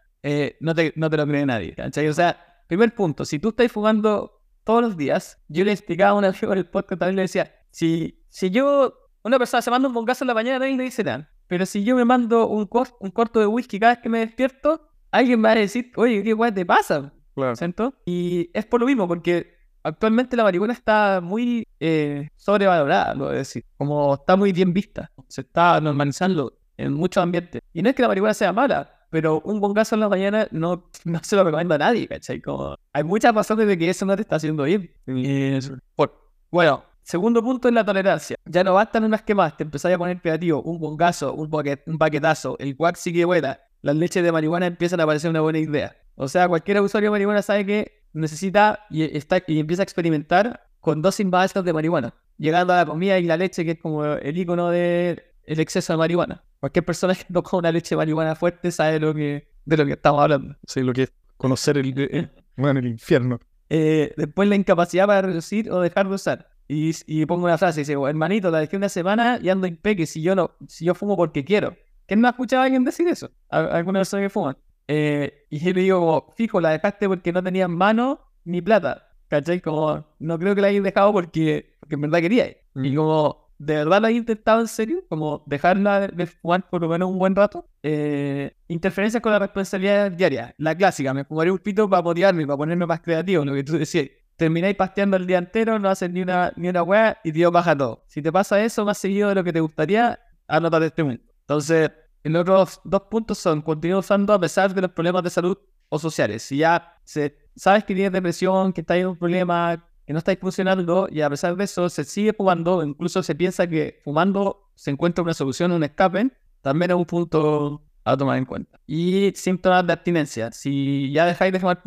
[0.59, 1.75] no, te, no te lo cree nadie.
[2.09, 6.13] O sea, primer punto, si tú estás fumando todos los días, yo le explicaba a
[6.13, 9.87] un amigo en el podcast también le decía, si, si yo, una persona se manda
[9.87, 11.29] un bungazo en la mañana, nadie le dice nada.
[11.47, 14.19] Pero si yo me mando un, cor- un corto de whisky cada vez que me
[14.19, 17.11] despierto, alguien me va a decir, oye, ¿qué guay te pasa?
[17.35, 17.55] claro.
[17.55, 17.93] ¿Cierto?
[18.05, 23.33] Y es por lo mismo, porque actualmente la marihuana está muy eh, sobrevalorada, lo voy
[23.35, 23.65] a decir.
[23.77, 25.11] Como está muy bien vista.
[25.27, 27.61] Se está normalizando en muchos ambientes.
[27.73, 30.89] Y no es que la marihuana sea mala, pero un bongazo en la mañana no,
[31.05, 32.41] no se lo recomiendo a nadie, ¿cachai?
[32.41, 34.91] Como, hay muchas razones de que eso no te está haciendo bien.
[35.07, 35.57] Y
[35.95, 38.35] por- bueno, segundo punto es la tolerancia.
[38.45, 41.83] Ya no bastan unas que más, te empezás a poner creativo, un bongazo, un, paquet,
[41.87, 45.59] un paquetazo, el wax sigue buena, las leches de marihuana empiezan a parecer una buena
[45.59, 45.95] idea.
[46.15, 50.67] O sea, cualquier usuario de marihuana sabe que necesita y, está, y empieza a experimentar
[50.79, 53.79] con dosis más altas de marihuana, llegando a la comida y la leche, que es
[53.79, 56.43] como el icono del exceso de marihuana.
[56.59, 59.93] Cualquier persona que toca una leche de marihuana fuerte sabe lo que, de lo que
[59.93, 60.55] estamos hablando.
[60.67, 63.39] Sí, lo que es conocer el, el- bueno, el infierno.
[63.69, 66.49] Eh, después la incapacidad para reducir o dejar de usar.
[66.67, 70.21] Y, y pongo una frase, dice, hermanito, la dejé una semana y ando impeque si
[70.21, 71.75] yo no, si yo fumo porque quiero.
[72.05, 73.29] ¿Quién no ha escuchado a alguien decir eso?
[73.49, 74.57] A- Alguna persona que fuma.
[74.87, 79.09] Eh, y yo le digo, como, fijo, la dejaste porque no tenías mano ni plata.
[79.29, 79.61] ¿Cachai?
[79.61, 82.47] Como, no creo que la hayas dejado porque, porque en verdad quería.
[82.75, 82.95] Y Mm.
[82.95, 85.03] como, ¿de verdad la hayas intentado en serio?
[85.09, 87.67] Como, dejarla de, de fumar por lo menos un buen rato.
[87.83, 90.53] Eh, interferencias con la responsabilidad diaria.
[90.57, 93.77] La clásica, me fumaré un pito para motivarme, para ponerme más creativo, lo que tú
[93.77, 94.07] decías.
[94.43, 97.77] Termináis pasteando el día entero, no haces ni una, ni una weá y Dios baja
[97.77, 98.03] todo.
[98.07, 101.31] Si te pasa eso más seguido de lo que te gustaría, anótate este momento.
[101.43, 101.91] Entonces,
[102.23, 105.97] los otros dos puntos son continúa usando a pesar de los problemas de salud o
[105.97, 106.43] sociales.
[106.43, 110.39] Si ya se, sabes que tienes depresión, que estás en un problema, que no estáis
[110.39, 114.91] funcionando, y a pesar de eso se sigue fumando, incluso se piensa que fumando se
[114.91, 118.77] encuentra una solución, un escape, también es un punto a tomar en cuenta.
[118.87, 120.51] Y síntomas de abstinencia.
[120.51, 121.81] Si ya dejáis de fumar,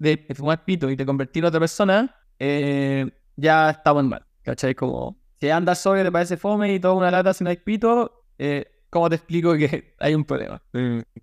[0.00, 4.26] de, fumar pito y te convertís en otra persona, eh, ya estamos mal.
[4.42, 4.74] ¿Cachai?
[4.74, 7.58] Como si andas solo y te parece fome y toda una lata si no hay
[7.58, 10.62] pito, eh, ¿cómo te explico que hay un problema?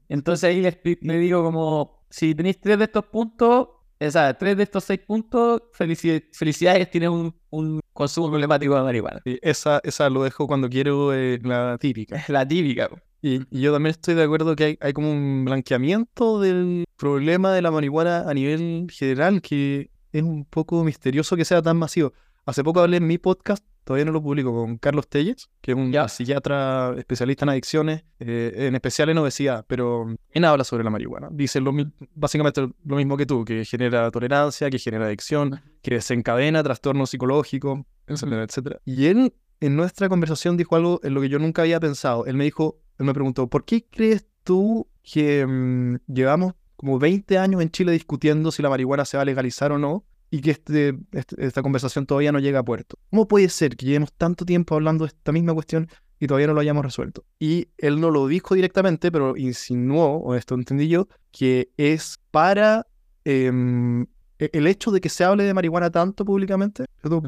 [0.07, 4.55] Entonces ahí le, le digo como, si tenéis tres de estos puntos, o sea, tres
[4.57, 9.21] de estos seis puntos, felici- felicidades, tienes un, un consumo problemático de marihuana.
[9.25, 12.23] sí, esa, esa lo dejo cuando quiero, eh, la típica.
[12.29, 12.89] La típica.
[13.21, 17.51] Y, y yo también estoy de acuerdo que hay, hay como un blanqueamiento del problema
[17.53, 22.13] de la marihuana a nivel general que es un poco misterioso que sea tan masivo.
[22.45, 25.77] Hace poco hablé en mi podcast, todavía no lo publico, con Carlos Telles, que es
[25.77, 30.89] un psiquiatra especialista en adicciones, eh, en especial en obesidad, pero él habla sobre la
[30.89, 31.27] marihuana.
[31.31, 31.73] Dice lo,
[32.15, 37.81] básicamente lo mismo que tú, que genera tolerancia, que genera adicción, que desencadena trastornos psicológicos,
[38.07, 38.79] etcétera, etcétera.
[38.85, 42.25] Y él en nuestra conversación dijo algo en lo que yo nunca había pensado.
[42.25, 47.37] Él me dijo, él me preguntó, ¿por qué crees tú que mm, llevamos como 20
[47.37, 50.51] años en Chile discutiendo si la marihuana se va a legalizar o no y que
[50.51, 52.97] este, este- esta conversación todavía no llega a puerto?
[53.09, 56.53] ¿Cómo puede ser que llevemos tanto tiempo hablando de esta misma cuestión y todavía no
[56.53, 57.23] lo hayamos resuelto?
[57.39, 62.85] Y él no lo dijo directamente, pero insinuó, o esto entendí yo, que es para
[63.25, 64.03] em,
[64.39, 66.85] e- el hecho de que se hable de marihuana tanto públicamente,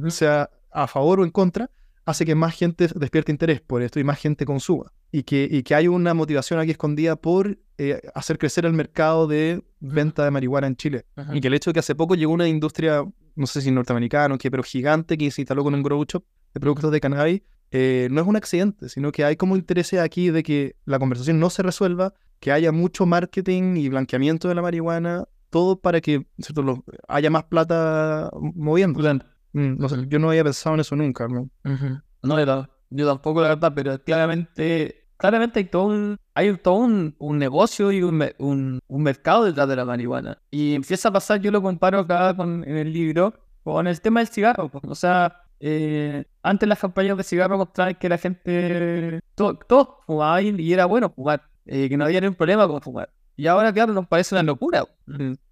[0.10, 1.70] sea a favor o en contra,
[2.10, 4.92] hace que más gente despierte interés por esto y más gente consuma.
[5.12, 9.28] Y que, y que hay una motivación aquí escondida por eh, hacer crecer el mercado
[9.28, 11.06] de venta de marihuana en Chile.
[11.16, 11.36] Ajá.
[11.36, 13.04] Y que el hecho de que hace poco llegó una industria,
[13.36, 16.24] no sé si norteamericana o qué, pero gigante que se instaló con un grow shop
[16.54, 17.42] de productos de cannabis,
[17.72, 21.40] eh, no es un accidente, sino que hay como intereses aquí de que la conversación
[21.40, 26.26] no se resuelva, que haya mucho marketing y blanqueamiento de la marihuana, todo para que
[26.40, 26.62] ¿cierto?
[26.62, 29.00] Los- haya más plata moviendo.
[29.54, 31.28] Mm, no sé, yo no había pensado en eso nunca.
[31.28, 31.50] ¿no?
[31.66, 32.00] Ujú.
[32.24, 36.76] No, yo, ta- yo tampoco, la verdad, pero claramente, claramente hay todo un, hay todo
[36.76, 40.38] un, un negocio y un, un, un mercado detrás de la marihuana.
[40.52, 43.34] Y empieza a pasar, yo lo comparo acá con, en el libro,
[43.64, 44.70] con el tema del cigarro.
[44.70, 44.84] pues.
[44.88, 50.60] O sea, eh, antes las campañas de cigarro mostraban que la gente, todo, todos fumaban
[50.60, 53.10] y era bueno fumar, eh, que no había ningún problema con fumar.
[53.36, 54.84] Y ahora, claro, nos parece una locura.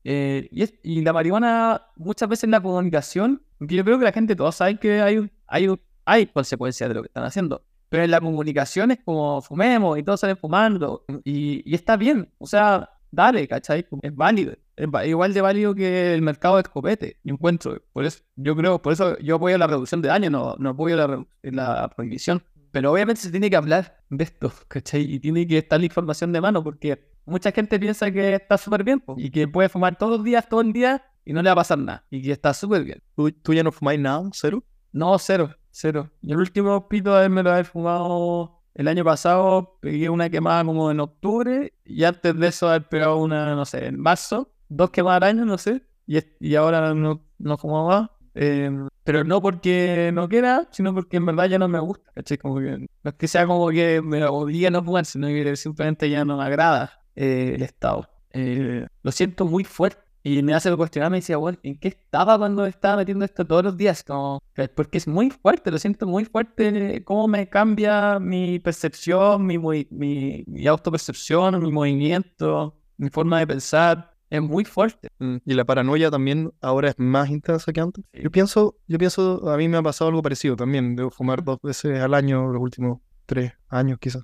[0.04, 4.12] Eh, y, es- y la marihuana, muchas veces en la comunicación, yo creo que la
[4.12, 5.68] gente, todos saben que hay, hay,
[6.06, 7.64] hay consecuencias de lo que están haciendo.
[7.90, 11.06] Pero en la comunicación es como fumemos y todos salen fumando.
[11.24, 12.30] Y, y está bien.
[12.38, 13.88] O sea, dale, ¿cachai?
[14.02, 14.54] Es válido.
[14.76, 17.82] Es igual de válido que el mercado de escopete, yo encuentro.
[17.94, 20.96] Por eso, yo creo, por eso yo apoyo la reducción de daño, no, no apoyo
[20.96, 22.44] la, la prohibición.
[22.72, 25.02] Pero obviamente se tiene que hablar de esto, ¿cachai?
[25.02, 28.84] Y tiene que estar la información de mano, porque mucha gente piensa que está súper
[28.84, 31.54] bien, y que puede fumar todos los días, todo el día, y no le va
[31.54, 33.04] a pasar nada, y que está súper bien.
[33.16, 34.24] ¿Tú, tú ya no fumáis nada?
[34.34, 34.64] ¿Cero?
[34.94, 36.10] No, cero, cero.
[36.22, 40.64] Y el último pito de me lo haber fumado el año pasado, pegué una quemada
[40.64, 44.90] como en octubre, y antes de eso haber pegado una, no sé, en marzo, dos
[44.92, 48.10] quemadas al año, no sé, y, y ahora no, no fumo más.
[48.36, 48.72] eh,
[49.04, 52.38] pero no porque no quiera, sino porque en verdad ya no me gusta, ¿cachai?
[52.38, 55.56] Como que, no es que sea como que me obligue a no fumar, sino que
[55.56, 58.08] simplemente ya no me agrada eh, el estado.
[58.32, 60.02] Eh, lo siento muy fuerte.
[60.30, 63.64] Y me hace cuestionar, me decía, bueno, ¿en qué estaba cuando estaba metiendo esto todos
[63.64, 64.04] los días?
[64.04, 69.46] Como, que- porque es muy fuerte, lo siento muy fuerte, cómo me cambia mi percepción,
[69.46, 74.14] mi, mi, mi autopercepción, mi movimiento, mi forma de pensar.
[74.30, 75.08] Es muy fuerte.
[75.20, 78.04] Mm, Y la paranoia también ahora es más intensa que antes.
[78.12, 80.98] Yo pienso, yo pienso, a mí me ha pasado algo parecido también.
[80.98, 84.24] Debo fumar dos veces al año los últimos tres años quizás.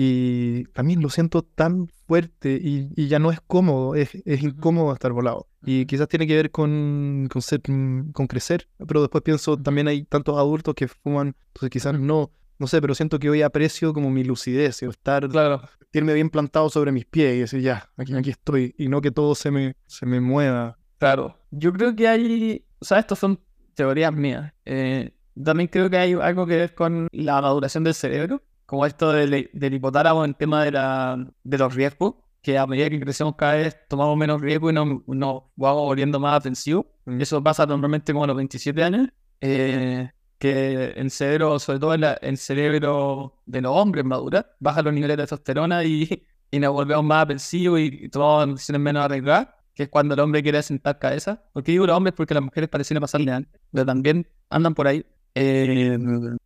[0.00, 4.92] Y también lo siento tan fuerte y, y ya no es cómodo, es, es incómodo
[4.92, 5.48] estar volado.
[5.64, 9.88] Y quizás tiene que ver con, con, ser, mm, con crecer, pero después pienso, también
[9.88, 12.30] hay tantos adultos que fuman, entonces quizás no,
[12.60, 15.62] no sé, pero siento que hoy aprecio como mi lucidez, el estar, Claro.
[15.80, 19.10] sentirme bien plantado sobre mis pies y decir, ya, aquí, aquí estoy, y no que
[19.10, 20.78] todo se me, se me mueva.
[20.98, 21.36] Claro.
[21.50, 23.40] Yo creo que hay, o sea, estos son
[23.74, 24.52] teorías mías.
[24.64, 25.10] Eh,
[25.42, 29.48] también creo que hay algo que ver con la maduración del cerebro, como esto del,
[29.50, 33.54] del hipotálamo en tema de, la, de los riesgos, que a medida que crecemos cada
[33.54, 36.84] vez tomamos menos riesgo y nos, nos vamos volviendo más ofensivos.
[37.06, 37.18] Mm.
[37.18, 39.08] Eso pasa normalmente como a los 27 años,
[39.40, 44.92] eh, que el cerebro, sobre todo el, el cerebro de los hombres madura, baja los
[44.92, 49.48] niveles de testosterona y, y nos volvemos más ofensivos y, y tomamos decisiones menos arriesgadas
[49.74, 51.42] que es cuando el hombre quiere sentar cabeza.
[51.54, 52.12] ¿Por qué digo los hombres?
[52.14, 55.06] Porque las mujeres parecen pasarle antes, pero también andan por ahí.
[55.34, 55.96] Eh,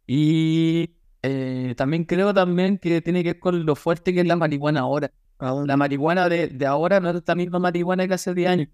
[0.06, 4.36] y eh, también creo también que tiene que ver con lo fuerte que es la
[4.36, 5.10] marihuana ahora.
[5.66, 8.68] La marihuana de, de ahora no es la misma marihuana que hace 10 años.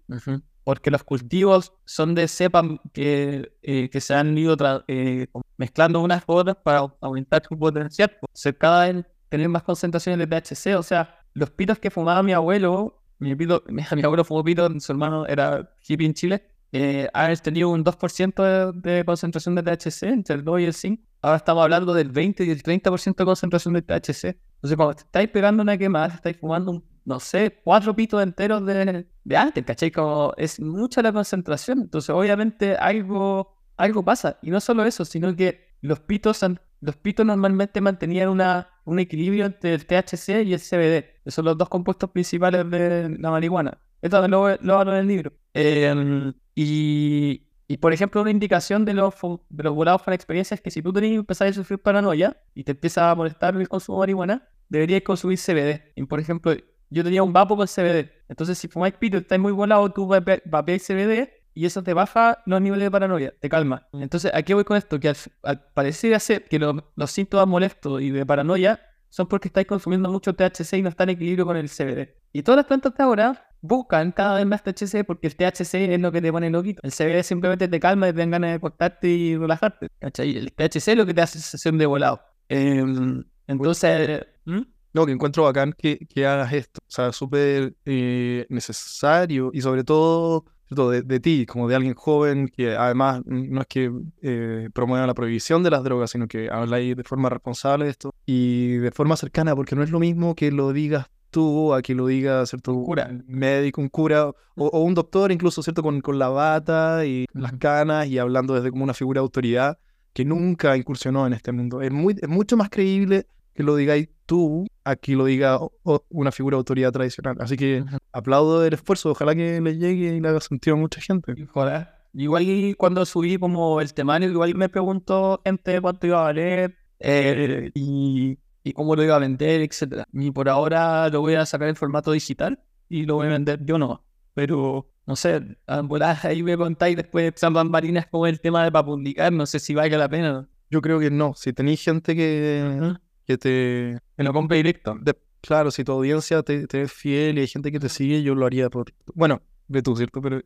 [0.63, 4.55] Porque los cultivos son de cepas que, eh, que se han ido
[4.87, 8.15] eh, mezclando unas con otras para au- aumentar su potencial.
[8.21, 10.75] O sea, cada vez tener más concentraciones de THC.
[10.77, 14.69] O sea, los pitos que fumaba mi abuelo, mi, pito, mi, mi abuelo fumó pito,
[14.79, 19.63] su hermano era hippie en Chile, eh, haber tenido un 2% de, de concentración de
[19.63, 21.03] THC, entre el 2 y el 5.
[21.21, 24.37] Ahora estamos hablando del 20 y el 30% de concentración de THC.
[24.55, 29.05] Entonces, cuando te estáis pegando una quemada, estáis fumando, no sé, cuatro pitos enteros de,
[29.23, 29.91] de antes, ¿cachai?
[29.91, 31.81] Como es mucha la concentración.
[31.81, 34.39] Entonces, obviamente, algo, algo pasa.
[34.41, 36.39] Y no solo eso, sino que los pitos,
[36.81, 41.05] los pitos normalmente mantenían una, un equilibrio entre el THC y el CBD.
[41.25, 43.77] Esos son los dos compuestos principales de la marihuana.
[44.01, 45.33] Esto lo, lo hablo en el libro.
[45.53, 49.13] Eh, y, y, por ejemplo, una indicación de los,
[49.49, 52.63] de los volados con experiencia es que si tú tenés, empezás a sufrir paranoia y
[52.65, 55.93] te empieza a molestar el consumo de marihuana, deberías consumir CBD.
[55.95, 56.53] Y, por ejemplo,
[56.89, 58.09] yo tenía un vapo con CBD.
[58.27, 61.93] Entonces, si fumáis pito y estáis muy volado, tú vape- vapeáis CBD y eso te
[61.93, 63.87] baja los niveles de paranoia, te calma.
[63.93, 64.99] Entonces, ¿a qué voy con esto?
[64.99, 68.79] Que al, al parecer ser que lo- los síntomas molestos y de paranoia
[69.09, 72.15] son porque estáis consumiendo mucho THC y no está en equilibrio con el CBD.
[72.33, 75.99] Y todas las plantas de ahora buscan cada vez más THC porque el THC es
[75.99, 76.81] lo que te pone loquito.
[76.83, 79.89] El CBD simplemente te calma y te dan ganas de cortarte y relajarte.
[79.99, 80.37] ¿cachai?
[80.37, 82.21] El THC es lo que te hace sensación de volado.
[82.47, 84.61] Em, entonces, ¿Mm?
[84.93, 86.79] No, que encuentro bacán que, que hagas esto.
[86.81, 90.45] O sea, súper eh, necesario y sobre todo.
[90.71, 93.91] De, de ti, como de alguien joven que además no es que
[94.21, 97.89] eh, promueva la prohibición de las drogas, sino que habla ahí de forma responsable de
[97.89, 101.81] esto y de forma cercana, porque no es lo mismo que lo digas tú a
[101.81, 102.73] que lo diga, ¿cierto?
[102.73, 103.09] Un cura.
[103.27, 105.81] Médico, un cura o, o un doctor incluso, ¿cierto?
[105.83, 109.77] Con, con la bata y las canas y hablando desde como una figura de autoridad
[110.13, 111.81] que nunca incursionó en este mundo.
[111.81, 115.71] Es, muy, es mucho más creíble que lo digáis tú a que lo diga o-
[115.83, 117.35] o una figura de autoridad tradicional.
[117.39, 121.01] Así que aplaudo el esfuerzo, ojalá que le llegue y le haga sentido a mucha
[121.01, 121.33] gente.
[121.47, 121.87] Joder.
[122.13, 127.69] Igual cuando subí como el temario, igual me preguntó gente cuánto iba a valer eh,
[127.75, 128.37] y,
[128.69, 130.05] y cómo lo iba a vender, etcétera.
[130.13, 133.63] Y por ahora lo voy a sacar en formato digital y lo voy a vender
[133.65, 134.03] yo no.
[134.33, 139.33] Pero no sé, ahí me contáis después San Bambarinas como el tema de para publicar,
[139.33, 140.47] no sé si valga la pena.
[140.69, 141.33] Yo creo que no.
[141.35, 142.93] Si tenéis gente que,
[143.25, 143.99] que te...
[144.15, 144.95] Que lo compre directo.
[145.01, 148.21] de- claro, si tu audiencia te, te es fiel y hay gente que te sigue,
[148.21, 148.93] yo lo haría por...
[149.15, 150.21] Bueno, de tú, ¿cierto?
[150.21, 150.41] Pero.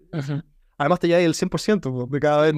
[0.77, 2.53] Además te lleváis el 100% po, de cada vez.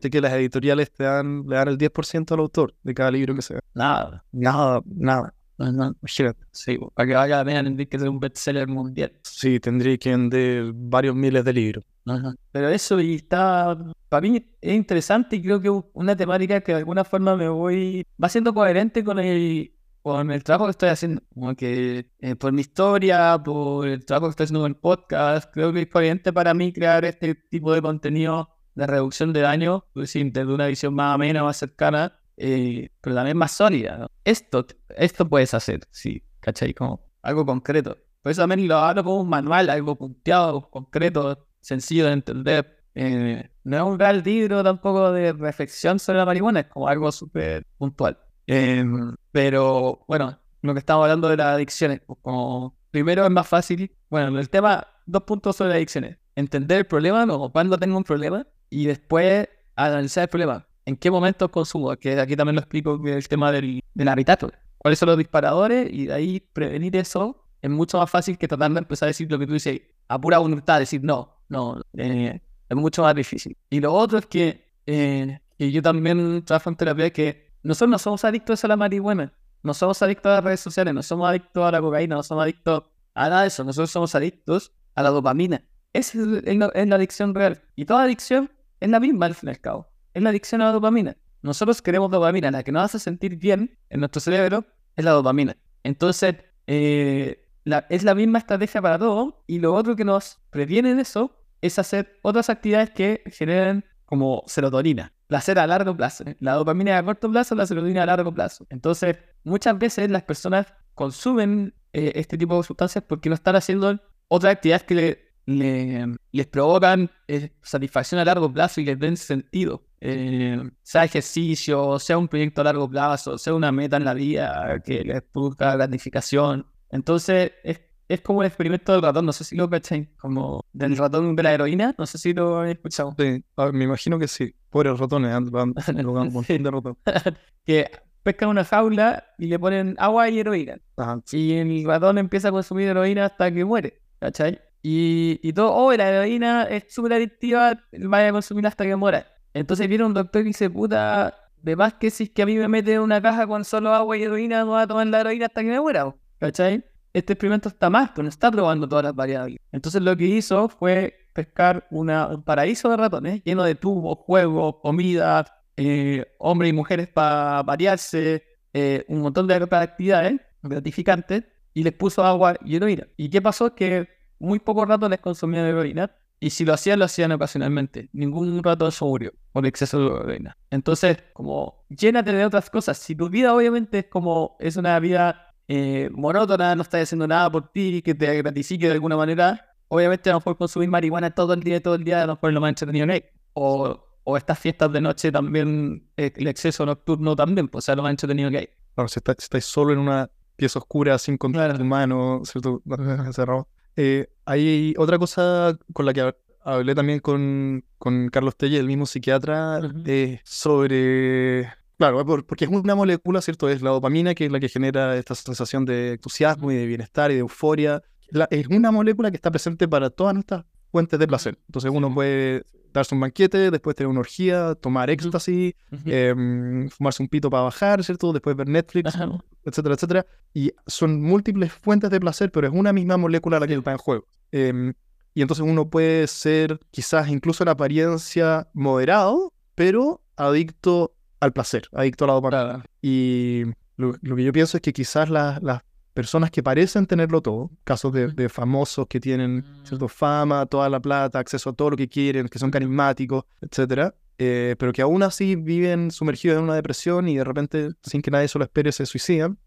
[0.00, 3.34] Sé que las editoriales te dan, le dan el 10% al autor de cada libro
[3.34, 3.60] que sea.
[3.74, 4.24] Nada.
[4.32, 5.34] Nada, nada.
[5.58, 5.94] No.
[6.06, 9.12] Sí, para que valga la pena tendría que ser un bestseller mundial.
[9.22, 11.84] Sí, tendría que vender varios miles de libros.
[12.06, 12.34] Ajá.
[12.50, 13.76] Pero eso y está,
[14.08, 17.48] para mí es interesante y creo que es una temática que de alguna forma me
[17.50, 19.70] voy, va siendo coherente con el,
[20.02, 21.22] con el trabajo que estoy haciendo.
[21.34, 25.52] Como que eh, por mi historia, por el trabajo que estoy haciendo en el podcast,
[25.52, 29.84] creo que es coherente para mí crear este tipo de contenido de reducción de daño,
[29.92, 33.98] pues sí, desde una visión más amena, más cercana, eh, pero también más sólida.
[33.98, 34.06] ¿no?
[34.24, 36.72] Esto, esto puedes hacer, sí, ¿cachai?
[36.74, 37.96] Como algo concreto.
[38.22, 42.76] Por eso también lo hablo como un manual, algo punteado, concreto, sencillo de entender.
[42.94, 47.10] Eh, no es un gran libro tampoco de reflexión sobre la marihuana, es como algo
[47.12, 48.18] súper puntual.
[48.52, 48.84] Eh,
[49.30, 53.92] pero bueno, lo que estamos hablando de las adicciones, pues como primero es más fácil,
[54.08, 56.18] bueno, el tema, dos puntos sobre adicciones.
[56.34, 60.66] Entender el problema, o cuando tengo un problema, y después analizar el problema.
[60.84, 61.96] ¿En qué momentos consumo?
[61.96, 64.52] Que aquí también lo explico el tema del, del habitáculo.
[64.78, 65.88] ¿Cuáles son los disparadores?
[65.92, 69.30] Y de ahí prevenir eso es mucho más fácil que tratar de empezar a decir
[69.30, 73.56] lo que tú dices a pura voluntad, decir no, no, eh, es mucho más difícil.
[73.68, 77.98] Y lo otro es que, eh, que yo también trabajo en terapia que nosotros no
[77.98, 81.64] somos adictos a la marihuana, no somos adictos a las redes sociales, no somos adictos
[81.64, 85.10] a la cocaína, no somos adictos a nada de eso, nosotros somos adictos a la
[85.10, 85.62] dopamina.
[85.92, 86.56] Esa es, es
[86.88, 87.60] la, adicción real.
[87.76, 90.66] Y toda adicción es la misma al fin y al cabo, es la adicción a
[90.66, 91.16] la dopamina.
[91.42, 94.64] Nosotros queremos dopamina, la que nos hace sentir bien en nuestro cerebro
[94.96, 95.56] es la dopamina.
[95.82, 97.46] Entonces, eh,
[97.88, 99.42] es la misma estrategia para todo.
[99.46, 104.42] Y lo otro que nos previene de eso es hacer otras actividades que generen como
[104.46, 105.12] serotonina.
[105.28, 106.24] Placer a largo plazo.
[106.40, 108.66] La dopamina a corto plazo, la serotonina a largo plazo.
[108.68, 113.98] Entonces, muchas veces las personas consumen eh, este tipo de sustancias porque no están haciendo
[114.28, 119.16] otras actividades que le- le- les provocan eh, satisfacción a largo plazo y les den
[119.16, 119.86] sentido.
[120.00, 124.80] Eh, sea ejercicio, sea un proyecto a largo plazo, sea una meta en la vida
[124.84, 126.66] que les produzca gratificación.
[126.90, 127.80] Entonces, es,
[128.14, 131.42] es como el experimento del ratón, no sé si lo cacháis, como del ratón de
[131.42, 133.14] la heroína, no sé si lo habéis escuchado.
[133.18, 134.54] Sí, a- me imagino que sí.
[134.70, 135.74] Pobres ratones, van
[136.06, 136.98] un montón de ratones.
[137.64, 137.90] que
[138.22, 140.78] pescan una jaula y le ponen agua y heroína.
[140.96, 141.20] Ajá.
[141.32, 144.60] Y el ratón empieza a consumir heroína hasta que muere, ¿cachai?
[144.82, 149.26] Y, y todo, oh, la heroína es súper adictiva, vaya a consumir hasta que muera.
[149.52, 152.56] Entonces viene un doctor y dice, puta, de más que si es que a mí
[152.56, 155.20] me meten en una caja con solo agua y heroína, no voy a tomar la
[155.20, 156.84] heroína hasta que me muera, ¿cachai?
[157.12, 159.58] Este experimento está mal, pero no está probando todas las variables.
[159.72, 164.76] Entonces lo que hizo fue pescar una, un paraíso de ratones lleno de tubos, juegos,
[164.82, 165.44] comida,
[165.76, 172.24] eh, hombres y mujeres para variarse, eh, un montón de actividades gratificantes y les puso
[172.24, 173.06] agua y heroína.
[173.16, 173.74] ¿Y qué pasó?
[173.74, 178.08] Que muy pocos ratones consumían heroína y si lo hacían, lo hacían ocasionalmente.
[178.12, 180.56] Ningún ratón se murió por exceso de heroína.
[180.70, 182.98] Entonces, como llénate de otras cosas.
[182.98, 187.48] Si tu vida obviamente es como, es una vida eh, monótona, no estás haciendo nada
[187.50, 191.52] por ti, que te gratifique de alguna manera, obviamente a lo mejor consumir marihuana todo
[191.54, 193.22] el día, todo el día, a lo mejor lo más entretenido hay.
[193.52, 198.02] O, o estas fiestas de noche también, eh, el exceso nocturno también, pues sea lo
[198.02, 198.68] más entretenido que hay.
[198.96, 201.84] Claro, si, está- si estáis solo en una pieza oscura, sin contacto Claro.
[201.84, 202.82] humano, ¿cierto?
[203.26, 203.68] Encerrado.
[203.96, 208.86] Eh, hay otra cosa con la que hab- hablé también con, con Carlos Telle, el
[208.86, 210.02] mismo psiquiatra, Ujú.
[210.06, 211.68] eh, sobre...
[212.00, 213.68] Claro, por- porque es una molécula, ¿cierto?
[213.68, 217.30] Es la dopamina, que es la que genera esta sensación de entusiasmo y de bienestar
[217.30, 218.02] y de euforia.
[218.30, 221.58] La- es una molécula que está presente para todas nuestras fuentes de placer.
[221.66, 225.74] Entonces uno puede darse un banquete, después tener una orgía, tomar éxtasis,
[226.06, 228.32] em, fumarse un pito para bajar, ¿cierto?
[228.32, 229.28] Después ver Netflix, Ajá.
[229.66, 230.26] etcétera, etcétera.
[230.54, 233.98] Y son múltiples fuentes de placer, pero es una misma molécula la que está en
[233.98, 234.24] juego.
[234.52, 234.94] Em,
[235.34, 242.24] y entonces uno puede ser quizás incluso en apariencia moderado, pero adicto al placer, adicto
[242.24, 242.84] a la dopamina.
[243.02, 243.62] Y
[243.96, 245.82] lo, lo que yo pienso es que quizás las, las
[246.14, 250.08] personas que parecen tenerlo todo, casos de, de famosos que tienen ¿cierto?
[250.08, 254.74] fama, toda la plata, acceso a todo lo que quieren, que son carismáticos, etcétera, eh,
[254.78, 258.48] pero que aún así viven sumergidos en una depresión y de repente, sin que nadie
[258.48, 259.58] se lo espere, se suicidan.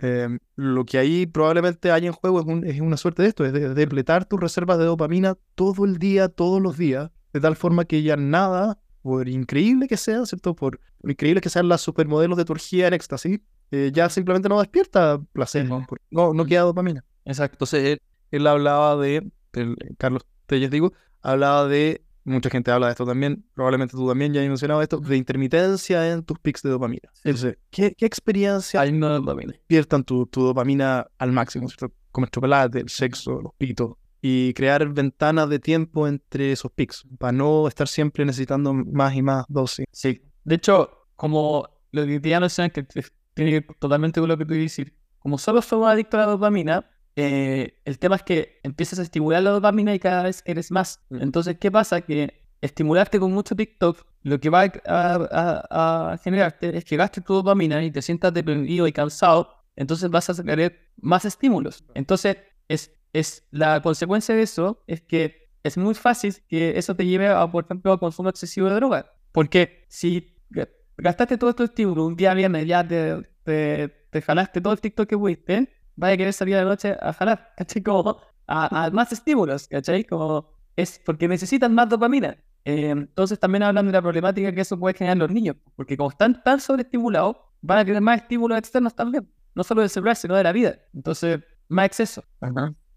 [0.00, 3.44] Eh, lo que ahí probablemente hay en juego es, un- es una suerte de esto,
[3.44, 7.54] es de, depletar tus reservas de dopamina todo el día, todos los días, de tal
[7.56, 10.54] forma que ya nada, por increíble que sea, ¿cierto?
[10.54, 13.40] Por, por increíble que sean las supermodelos de tu orgía en éxtasis,
[13.70, 17.04] eh, ya simplemente no despierta placer, Sí, por- no, no queda dopamina.
[17.24, 17.54] Exacto.
[17.56, 20.92] Entonces él, él hablaba de, el- Carlos Telles digo,
[21.22, 24.98] hablaba de, mucha gente habla de esto también, probablemente tú también ya has mencionado esto,
[24.98, 27.10] de intermitencia en tus pics de dopamina.
[27.24, 29.52] Entonces, ¿qué, qué experiencia dopamina.
[29.52, 31.94] despiertan tu, tu dopamina al máximo, ¿cierto?
[32.10, 37.32] Comer chocolate, el sexo, los pitos, y crear ventanas de tiempo entre esos pics, para
[37.32, 39.86] no estar siempre necesitando más y más dosis.
[39.92, 40.22] Sí.
[40.44, 43.04] De hecho, como lo que te mencionar que que
[43.34, 47.80] tiene totalmente con lo que tú decir, como solo somos adictos a la dopamina, eh,
[47.84, 51.00] el tema es que empiezas a estimular la dopamina y cada vez eres más.
[51.10, 51.22] Mm.
[51.22, 52.00] Entonces, ¿qué pasa?
[52.00, 57.24] Que estimularte con mucho TikTok, lo que va a, a- a generarte es que gastes
[57.24, 61.84] tu dopamina y te sientas deprimido y cansado, entonces vas a querer más estímulos.
[61.94, 62.36] Entonces,
[62.68, 67.28] es, es la consecuencia de eso es que es muy fácil que eso te lleve
[67.28, 69.12] a, por ejemplo, a consumo excesivo de droga.
[69.32, 74.60] Porque si ga- gastaste todo tu estímulo un día viernes, ya te, te, te jalaste
[74.60, 77.82] todo el TikTok que pudiste, vaya a querer salir a la noche a jalar, ¿cachai?
[77.82, 80.04] Como a, a más estímulos, ¿cachai?
[80.04, 82.36] Como es porque necesitan más dopamina.
[82.64, 85.96] Eh, entonces también hablan de la problemática que eso puede generar en los niños, porque
[85.96, 90.16] como están tan sobreestimulados, van a querer más estímulos externos también, no solo del celular,
[90.16, 90.78] sino de la vida.
[90.94, 92.24] Entonces, más exceso.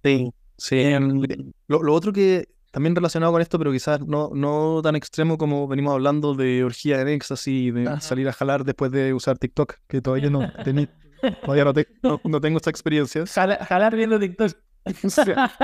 [0.03, 0.31] Sí.
[0.57, 0.79] Sí.
[0.79, 1.21] Em,
[1.67, 5.67] Lo, lo otro que también relacionado con esto, pero quizás no, no tan extremo como
[5.67, 7.99] venimos hablando de orgía en éxtasis, de Ajá.
[7.99, 10.87] salir a jalar después de usar TikTok, que todavía no, tení-
[11.43, 13.25] todavía no, te- no- no tengo esta experiencia.
[13.25, 14.51] jala- jalar viendo TikTok.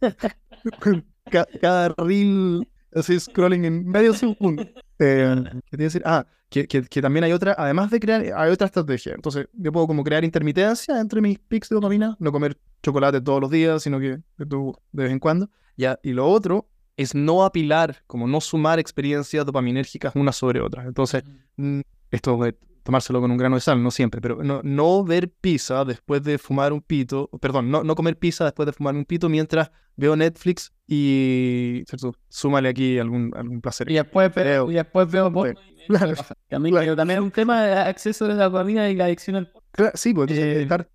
[1.30, 4.64] Ca- cada reel así scrolling en medio segundo.
[5.00, 6.02] Eh, ¿Qué te decir?
[6.04, 9.12] Ah, que, que- que también hay otra, además de crear, hay otra estrategia.
[9.14, 13.40] Entonces, yo puedo como crear intermitencia entre mis pics de dopamina, no comer chocolate todos
[13.40, 15.48] los días, sino que de, tu- de vez en cuando.
[15.76, 20.84] Ya, y lo otro es no apilar, como no sumar experiencias dopaminérgicas unas sobre otras.
[20.86, 21.22] Entonces,
[21.56, 21.80] mm,
[22.10, 22.56] esto de
[22.88, 26.38] tomárselo con un grano de sal, no siempre, pero no, no ver pizza después de
[26.38, 30.16] fumar un pito, perdón, no, no comer pizza después de fumar un pito mientras veo
[30.16, 32.14] Netflix y, ¿cierto?
[32.30, 33.90] Súmale aquí algún, algún placer.
[33.90, 34.70] Y después, Creo.
[34.70, 35.54] y después veo me-
[35.86, 36.12] Claro.
[36.12, 36.90] A Claro.
[36.92, 39.92] que también es un tema de acceso de la dopamina y la adicción al Cla-
[39.94, 40.88] Sí, entonces, Eh, estar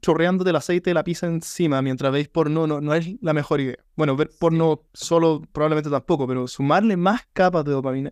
[0.00, 3.60] chorreándote el aceite de la pizza encima mientras veis porno no, no es la mejor
[3.60, 3.78] idea.
[3.96, 8.10] Bueno, ver porno solo probablemente tampoco, pero sumarle más capas de dopamina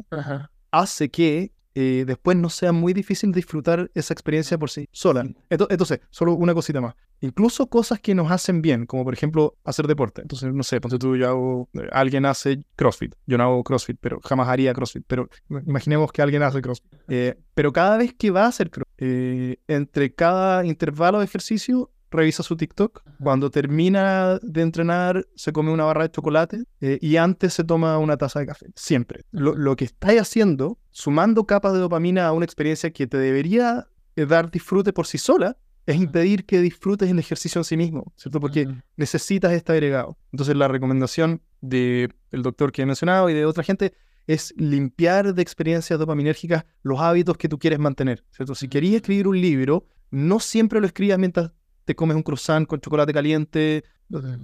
[0.73, 5.23] hace que eh, después no sea muy difícil disfrutar esa experiencia por sí sola.
[5.49, 6.95] Ento- Entonces, solo una cosita más.
[7.23, 10.23] Incluso cosas que nos hacen bien, como por ejemplo hacer deporte.
[10.23, 13.15] Entonces, no sé, ponte tú, yo hago, eh, alguien hace CrossFit.
[13.27, 15.05] Yo no hago CrossFit, pero jamás haría CrossFit.
[15.07, 15.29] Pero
[15.67, 16.93] imaginemos que alguien hace CrossFit.
[17.09, 21.91] Eh, pero cada vez que va a hacer CrossFit, eh, entre cada intervalo de ejercicio,
[22.11, 23.03] revisa su TikTok.
[23.23, 27.99] Cuando termina de entrenar, se come una barra de chocolate eh, y antes se toma
[27.99, 28.67] una taza de café.
[28.75, 29.25] Siempre.
[29.31, 33.89] Lo, lo que estáis haciendo, sumando capas de dopamina a una experiencia que te debería
[34.17, 35.57] eh, dar disfrute por sí sola,
[35.87, 38.41] es impedir que disfrutes el ejercicio en sí mismo, ¿cierto?
[38.41, 40.19] Porque necesitas este agregado.
[40.33, 43.95] Entonces la recomendación del doctor que he mencionado y de otra gente
[44.27, 48.55] es limpiar de experiencias dopaminérgicas los hábitos que tú quieres mantener, ¿cierto?
[48.55, 51.51] Si querías escribir un libro, no siempre lo escribas mientras
[51.91, 53.83] te comes un croissant con chocolate caliente,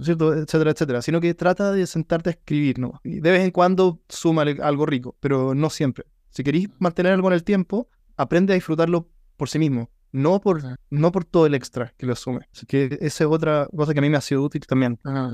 [0.01, 0.33] ¿cierto?
[0.33, 2.99] Etcétera, etcétera, sino que trata de sentarte a escribir, ¿no?
[3.05, 6.03] Y de vez en cuando súmale algo rico, pero no siempre.
[6.29, 7.87] Si queréis mantener algo en el tiempo,
[8.17, 12.11] aprende a disfrutarlo por sí mismo, no por, no por todo el extra que lo
[12.11, 12.41] asume.
[12.51, 14.99] Así que esa es otra cosa que a mí me ha sido útil también.
[15.05, 15.31] Ah.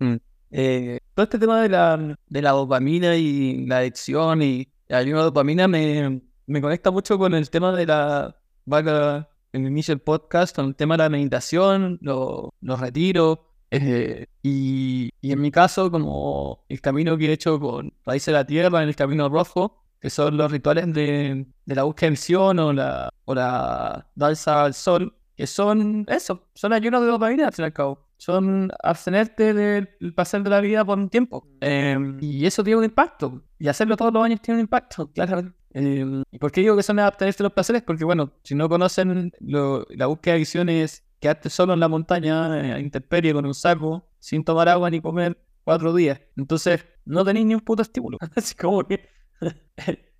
[0.00, 0.16] Mm.
[0.50, 5.68] Eh, todo este tema de la, de la dopamina y la adicción y la dopamina
[5.68, 9.28] me, me conecta mucho con el tema de la, valga
[9.64, 13.38] el inicio del podcast, con el tema de la meditación, lo- los retiros.
[13.70, 18.32] eh, y, y en mi caso, como el camino que he hecho con Raíces de
[18.32, 22.58] la Tierra, en el Camino Rojo, que son los rituales de, de la búsqueda visión
[22.60, 27.52] o la, o la danza al sol, que son eso, son ayunos de dopamina al
[27.52, 28.06] fin y al cabo.
[28.16, 31.46] Son abstenerte del placer de la vida por un tiempo.
[31.60, 33.42] Eh, y eso tiene un impacto.
[33.60, 35.52] Y hacerlo todos los años tiene un impacto, claro.
[35.74, 37.82] Eh, ¿Y por qué digo que son de los placeres?
[37.82, 41.88] Porque, bueno, si no conocen, lo- la búsqueda de visión es quedarte solo en la
[41.88, 46.20] montaña, eh, a intemperie, con un saco, sin tomar agua ni comer cuatro días.
[46.36, 48.18] Entonces, no tenéis ni un puto estímulo.
[48.36, 49.08] Así como que